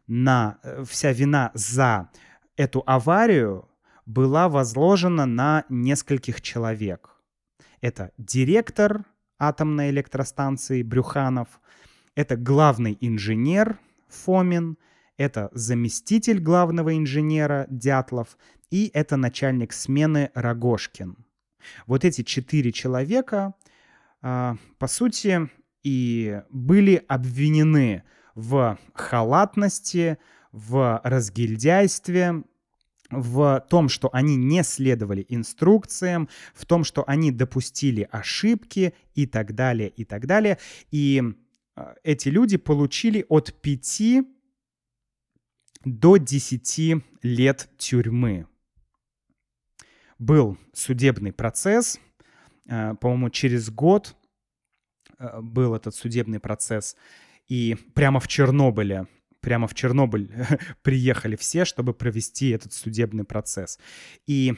на, 0.07 0.59
э, 0.63 0.85
вся 0.89 1.13
вина 1.13 1.51
за 1.53 2.09
эту 2.57 2.83
аварию 2.87 3.68
была 4.09 4.49
возложена 4.49 5.27
на 5.27 5.65
нескольких 5.69 6.41
человек. 6.41 7.11
Это 7.81 8.11
директор 8.19 9.05
атомной 9.39 9.91
электростанции 9.91 10.83
Брюханов, 10.83 11.61
это 12.17 12.37
главный 12.37 12.99
инженер 13.01 13.79
Фомин, 14.09 14.79
это 15.17 15.49
заместитель 15.53 16.41
главного 16.41 16.97
инженера 16.97 17.67
Дятлов 17.71 18.37
и 18.71 18.91
это 18.93 19.17
начальник 19.17 19.73
смены 19.73 20.31
Рогошкин– 20.35 21.17
вот 21.87 22.05
эти 22.05 22.23
четыре 22.23 22.73
человека, 22.73 23.55
а, 24.23 24.57
по 24.79 24.87
сути, 24.87 25.49
и 25.83 26.43
были 26.51 27.05
обвинены 27.09 28.05
в 28.35 28.79
халатности, 28.95 30.19
в 30.53 31.01
разгильдяйстве, 31.05 32.43
в 33.11 33.65
том, 33.71 33.89
что 33.89 34.11
они 34.13 34.37
не 34.37 34.63
следовали 34.63 35.25
инструкциям, 35.29 36.29
в 36.55 36.67
том, 36.67 36.85
что 36.85 37.05
они 37.07 37.31
допустили 37.31 38.09
ошибки 38.11 38.95
и 39.15 39.27
так 39.27 39.55
далее, 39.55 39.89
и 39.89 40.05
так 40.05 40.27
далее. 40.27 40.59
И 40.91 41.23
а, 41.75 41.95
эти 42.03 42.29
люди 42.29 42.57
получили 42.57 43.25
от 43.29 43.55
5 43.61 44.03
до 45.85 46.17
10 46.17 47.03
лет 47.23 47.71
тюрьмы 47.79 48.47
был 50.19 50.59
судебный 50.73 51.33
процесс, 51.33 52.01
э, 52.67 52.95
по-моему, 52.95 53.31
через 53.31 53.71
год 53.71 54.17
э, 55.19 55.41
был 55.41 55.75
этот 55.75 55.95
судебный 55.95 56.41
процесс, 56.41 56.97
и 57.47 57.77
прямо 57.95 58.21
в 58.21 58.29
Чернобыле, 58.29 59.07
прямо 59.41 59.67
в 59.67 59.75
Чернобыль 59.75 60.31
приехали 60.83 61.37
все, 61.37 61.65
чтобы 61.65 61.95
провести 61.95 62.51
этот 62.51 62.73
судебный 62.73 63.25
процесс. 63.25 63.79
И 64.27 64.55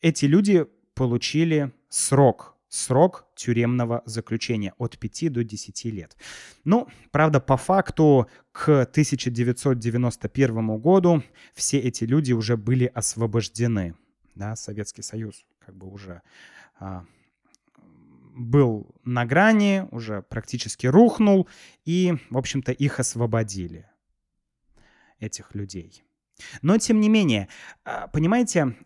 эти 0.00 0.24
люди 0.26 0.66
получили 0.94 1.72
срок, 1.88 2.56
срок 2.68 3.26
тюремного 3.34 4.02
заключения 4.04 4.74
от 4.78 4.98
5 4.98 5.32
до 5.32 5.44
10 5.44 5.84
лет. 5.86 6.16
Ну, 6.64 6.88
правда, 7.10 7.40
по 7.40 7.56
факту 7.56 8.28
к 8.52 8.82
1991 8.82 10.78
году 10.78 11.22
все 11.54 11.78
эти 11.78 12.04
люди 12.04 12.32
уже 12.32 12.56
были 12.56 12.86
освобождены 12.86 13.94
да, 14.38 14.56
Советский 14.56 15.02
Союз 15.02 15.44
как 15.58 15.76
бы 15.76 15.88
уже 15.88 16.22
а, 16.78 17.04
был 17.76 18.86
на 19.04 19.26
грани, 19.26 19.86
уже 19.90 20.22
практически 20.22 20.86
рухнул, 20.86 21.48
и, 21.84 22.14
в 22.30 22.38
общем-то, 22.38 22.72
их 22.72 23.00
освободили, 23.00 23.90
этих 25.20 25.54
людей. 25.54 26.04
Но, 26.62 26.78
тем 26.78 27.00
не 27.00 27.08
менее, 27.08 27.48
а, 27.84 28.06
понимаете, 28.08 28.76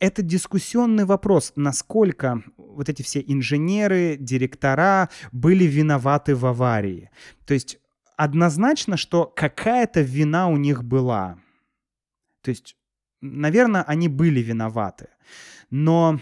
это 0.00 0.22
дискуссионный 0.22 1.04
вопрос, 1.04 1.52
насколько 1.56 2.42
вот 2.56 2.88
эти 2.88 3.02
все 3.02 3.24
инженеры, 3.26 4.16
директора 4.18 5.08
были 5.32 5.64
виноваты 5.64 6.34
в 6.34 6.44
аварии. 6.44 7.10
То 7.46 7.54
есть 7.54 7.78
однозначно, 8.16 8.96
что 8.96 9.24
какая-то 9.24 10.02
вина 10.02 10.48
у 10.48 10.56
них 10.56 10.84
была. 10.84 11.38
То 12.42 12.50
есть 12.50 12.76
наверное, 13.24 13.82
они 13.82 14.08
были 14.08 14.40
виноваты. 14.40 15.08
Но 15.70 16.20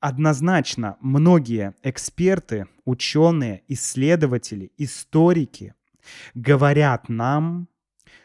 однозначно 0.00 0.96
многие 1.00 1.74
эксперты, 1.82 2.66
ученые, 2.84 3.62
исследователи, 3.68 4.72
историки 4.78 5.74
говорят 6.34 7.08
нам, 7.08 7.68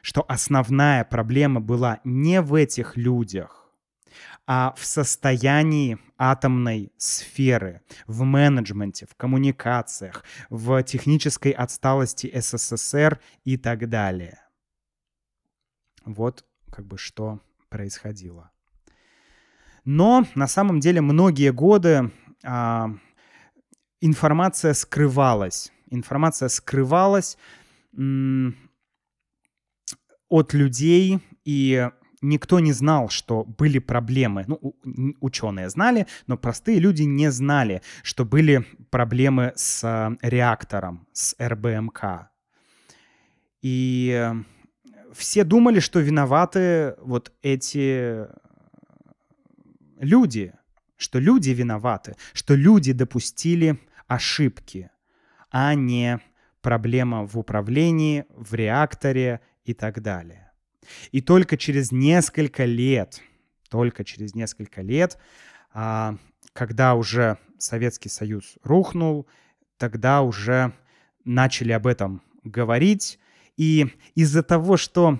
что 0.09 0.25
основная 0.27 1.03
проблема 1.03 1.61
была 1.61 1.99
не 2.03 2.41
в 2.41 2.55
этих 2.55 2.97
людях, 2.97 3.69
а 4.47 4.73
в 4.75 4.83
состоянии 4.83 5.99
атомной 6.17 6.91
сферы, 6.97 7.83
в 8.07 8.23
менеджменте, 8.23 9.05
в 9.05 9.13
коммуникациях, 9.15 10.23
в 10.49 10.81
технической 10.81 11.51
отсталости 11.51 12.31
СССР 12.33 13.19
и 13.43 13.55
так 13.55 13.87
далее. 13.87 14.39
Вот 16.05 16.43
как 16.71 16.87
бы 16.87 16.97
что 16.97 17.39
происходило. 17.69 18.49
Но 19.85 20.25
на 20.33 20.47
самом 20.47 20.79
деле 20.79 21.01
многие 21.01 21.51
годы 21.51 22.11
а, 22.43 22.89
информация 24.01 24.73
скрывалась. 24.73 25.71
Информация 25.91 26.49
скрывалась. 26.49 27.37
От 30.29 30.53
людей, 30.53 31.19
и 31.45 31.89
никто 32.21 32.59
не 32.59 32.71
знал, 32.71 33.09
что 33.09 33.43
были 33.43 33.79
проблемы. 33.79 34.45
Ну, 34.47 34.75
ученые 35.19 35.69
знали, 35.69 36.07
но 36.27 36.37
простые 36.37 36.79
люди 36.79 37.03
не 37.03 37.31
знали, 37.31 37.81
что 38.03 38.25
были 38.25 38.65
проблемы 38.89 39.53
с 39.55 39.83
э, 39.83 40.15
реактором, 40.21 41.07
с 41.13 41.35
РБМК. 41.39 42.29
И 43.61 44.31
все 45.13 45.43
думали, 45.43 45.79
что 45.79 45.99
виноваты 45.99 46.95
вот 47.01 47.33
эти 47.41 48.27
люди, 49.99 50.53
что 50.97 51.19
люди 51.19 51.51
виноваты, 51.51 52.15
что 52.33 52.55
люди 52.55 52.93
допустили 52.93 53.79
ошибки, 54.07 54.91
а 55.51 55.73
не 55.73 56.19
проблема 56.61 57.25
в 57.25 57.37
управлении, 57.37 58.25
в 58.35 58.53
реакторе 58.53 59.41
и 59.69 59.73
так 59.75 60.01
далее. 60.01 60.51
И 61.11 61.21
только 61.21 61.55
через 61.55 61.91
несколько 61.91 62.65
лет, 62.65 63.21
только 63.69 64.03
через 64.03 64.33
несколько 64.33 64.81
лет, 64.81 65.19
а, 65.71 66.15
когда 66.53 66.95
уже 66.95 67.37
Советский 67.59 68.09
Союз 68.09 68.55
рухнул, 68.63 69.27
тогда 69.77 70.23
уже 70.23 70.73
начали 71.23 71.71
об 71.71 71.85
этом 71.85 72.23
говорить. 72.43 73.19
И 73.57 73.87
из-за 74.15 74.41
того, 74.41 74.75
что 74.75 75.19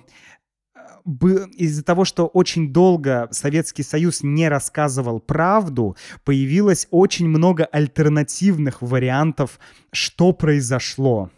из-за 1.56 1.82
того, 1.82 2.04
что 2.04 2.26
очень 2.26 2.72
долго 2.72 3.28
Советский 3.30 3.84
Союз 3.84 4.22
не 4.22 4.48
рассказывал 4.48 5.20
правду, 5.20 5.96
появилось 6.24 6.88
очень 6.90 7.28
много 7.28 7.64
альтернативных 7.64 8.82
вариантов, 8.82 9.60
что 9.92 10.32
произошло. 10.32 11.30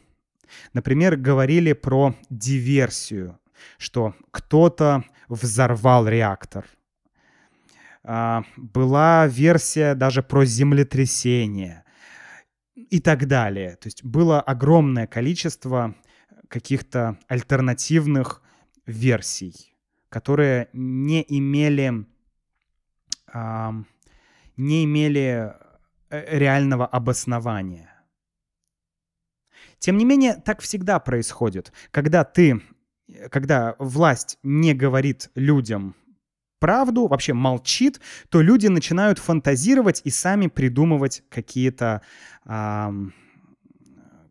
Например, 0.72 1.16
говорили 1.16 1.72
про 1.72 2.14
диверсию, 2.30 3.38
что 3.78 4.14
кто-то 4.30 5.05
взорвал 5.28 6.09
реактор. 6.09 6.66
А, 8.05 8.44
была 8.57 9.26
версия 9.26 9.94
даже 9.94 10.22
про 10.22 10.44
землетрясение 10.44 11.84
и 12.74 13.00
так 13.00 13.26
далее. 13.26 13.76
То 13.76 13.86
есть 13.86 14.05
было 14.05 14.40
огромное 14.40 15.07
количество 15.07 15.94
каких-то 16.48 17.18
альтернативных 17.28 18.42
версий, 18.86 19.74
которые 20.09 20.68
не 20.72 21.24
имели, 21.26 22.07
не 24.57 24.84
имели 24.84 25.55
э, 26.11 26.38
реального 26.38 26.86
обоснования. 26.86 27.91
Тем 29.83 29.99
не 29.99 30.05
менее, 30.05 30.35
так 30.35 30.61
всегда 30.61 31.01
происходит. 31.01 31.72
Когда 31.91 32.22
ты, 32.22 32.62
когда 33.33 33.74
власть 33.80 34.39
не 34.45 34.74
говорит 34.74 35.28
людям 35.35 35.97
правду, 36.61 37.09
вообще 37.09 37.33
молчит, 37.33 38.01
то 38.28 38.41
люди 38.41 38.68
начинают 38.68 39.18
фантазировать 39.18 40.01
и 40.05 40.11
сами 40.11 40.47
придумывать 40.47 41.24
какие-то 41.28 42.01
э, 42.45 42.91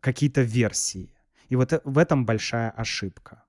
какие-то 0.00 0.40
версии. 0.40 1.14
И 1.50 1.56
вот 1.56 1.82
в 1.84 1.98
этом 1.98 2.24
большая 2.24 2.70
ошибка. 2.70 3.44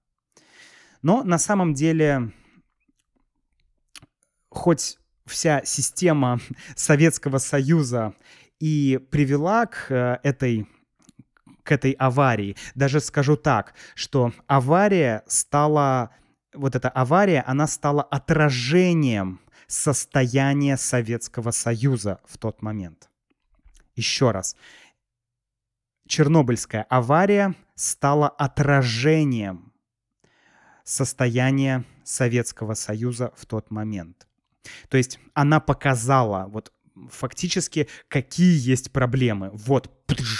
Но 1.01 1.24
на 1.24 1.38
самом 1.38 1.74
деле, 1.74 2.34
хоть 4.49 4.99
вся 5.26 5.62
система 5.64 6.41
Советского 6.76 7.38
Союза 7.38 8.14
и 8.60 8.99
привела 9.10 9.68
к 9.68 9.89
э, 9.89 10.20
этой 10.24 10.68
к 11.64 11.72
этой 11.72 11.91
аварии. 11.91 12.55
Даже 12.76 12.99
скажу 12.99 13.36
так, 13.36 13.74
что 13.95 14.34
авария 14.47 15.24
стала, 15.28 16.11
вот 16.53 16.76
эта 16.76 16.89
авария, 16.89 17.41
она 17.47 17.68
стала 17.68 18.03
отражением 18.03 19.39
состояния 19.68 20.78
Советского 20.78 21.51
Союза 21.51 22.20
в 22.26 22.38
тот 22.38 22.61
момент. 22.61 23.09
Еще 23.95 24.32
раз. 24.32 24.55
Чернобыльская 26.07 26.84
авария 26.89 27.55
стала 27.76 28.28
отражением 28.28 29.74
состояние 30.84 31.86
Советского 32.03 32.74
Союза 32.74 33.32
в 33.36 33.45
тот 33.45 33.72
момент. 33.72 34.28
То 34.89 34.97
есть 34.97 35.20
она 35.34 35.59
показала 35.59 36.47
вот 36.47 36.74
фактически, 37.10 37.88
какие 38.08 38.58
есть 38.58 38.91
проблемы. 38.91 39.50
Вот, 39.54 39.91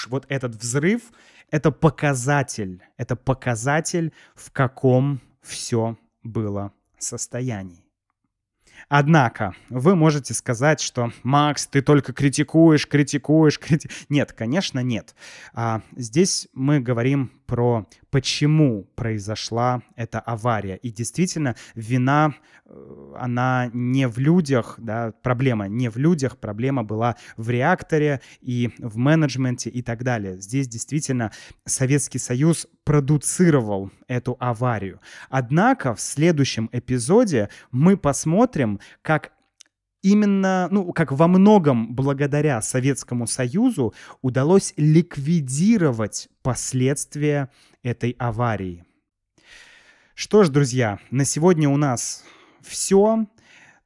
вот 0.08 0.26
этот 0.30 0.56
взрыв— 0.56 1.01
это 1.51 1.72
показатель, 1.72 2.82
это 2.97 3.16
показатель, 3.16 4.14
в 4.36 4.51
каком 4.51 5.22
все 5.41 5.97
было 6.24 6.74
состоянии. 6.97 7.84
Однако, 8.89 9.56
вы 9.70 9.95
можете 9.95 10.34
сказать, 10.34 10.82
что 10.82 11.12
«Макс, 11.24 11.68
ты 11.68 11.82
только 11.82 12.14
критикуешь, 12.14 12.88
критикуешь, 12.88 13.60
крити...» 13.60 13.89
Нет, 14.10 14.34
конечно, 14.34 14.80
нет. 14.80 15.16
А, 15.54 15.82
здесь 15.95 16.47
мы 16.54 16.80
говорим 16.80 17.32
про 17.45 17.87
почему 18.09 18.87
произошла 18.95 19.81
эта 19.95 20.19
авария. 20.19 20.75
И 20.77 20.91
действительно, 20.91 21.55
вина, 21.75 22.35
э, 22.65 23.13
она 23.19 23.69
не 23.73 24.07
в 24.07 24.17
людях, 24.17 24.75
да, 24.77 25.13
проблема 25.23 25.67
не 25.67 25.89
в 25.89 25.97
людях, 25.97 26.37
проблема 26.37 26.83
была 26.83 27.15
в 27.37 27.49
реакторе 27.49 28.21
и 28.41 28.71
в 28.77 28.97
менеджменте 28.97 29.69
и 29.69 29.81
так 29.81 30.03
далее. 30.03 30.39
Здесь 30.39 30.67
действительно 30.67 31.31
Советский 31.65 32.19
Союз 32.19 32.67
продуцировал 32.83 33.91
эту 34.07 34.37
аварию. 34.39 34.99
Однако 35.29 35.95
в 35.95 36.01
следующем 36.01 36.69
эпизоде 36.71 37.49
мы 37.71 37.97
посмотрим, 37.97 38.79
как 39.01 39.31
именно, 40.04 40.68
ну, 40.70 40.93
как 40.93 41.12
во 41.12 41.28
многом 41.28 41.95
благодаря 41.95 42.62
Советскому 42.62 43.26
Союзу 43.26 43.95
удалось 44.22 44.74
ликвидировать 44.78 46.30
последствия 46.43 47.49
этой 47.82 48.12
аварии. 48.20 48.86
Что 50.14 50.43
ж, 50.43 50.49
друзья, 50.49 50.99
на 51.10 51.26
сегодня 51.26 51.68
у 51.70 51.78
нас 51.78 52.24
все. 52.62 53.26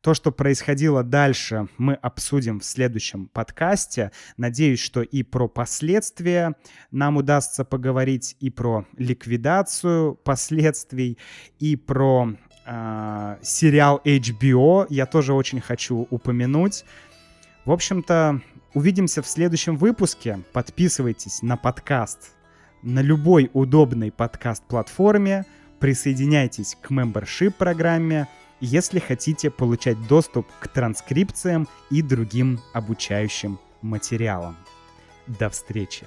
То, 0.01 0.13
что 0.13 0.31
происходило 0.31 1.03
дальше, 1.03 1.67
мы 1.77 1.93
обсудим 1.95 2.59
в 2.59 2.65
следующем 2.65 3.27
подкасте. 3.27 4.11
Надеюсь, 4.37 4.79
что 4.79 5.01
и 5.01 5.23
про 5.23 5.47
последствия 5.47 6.55
нам 6.91 7.17
удастся 7.17 7.65
поговорить, 7.65 8.37
и 8.39 8.49
про 8.49 8.85
ликвидацию 8.95 10.15
последствий, 10.15 11.17
и 11.59 11.75
про 11.75 12.35
э, 12.67 13.37
сериал 13.41 14.01
HBO. 14.03 14.85
Я 14.89 15.05
тоже 15.05 15.33
очень 15.33 15.61
хочу 15.61 16.07
упомянуть. 16.09 16.85
В 17.65 17.71
общем-то, 17.71 18.41
увидимся 18.73 19.21
в 19.21 19.27
следующем 19.27 19.77
выпуске. 19.77 20.41
Подписывайтесь 20.53 21.41
на 21.41 21.57
подкаст 21.57 22.33
на 22.83 23.01
любой 23.01 23.49
удобной 23.53 24.11
подкаст-платформе. 24.11 25.45
Присоединяйтесь 25.79 26.77
к 26.81 26.91
membership 26.91 27.51
программе, 27.51 28.27
если 28.59 28.99
хотите 28.99 29.51
получать 29.51 30.07
доступ 30.07 30.47
к 30.59 30.67
транскрипциям 30.67 31.67
и 31.91 32.01
другим 32.01 32.59
обучающим 32.73 33.59
материалам. 33.81 34.57
До 35.27 35.49
встречи! 35.49 36.05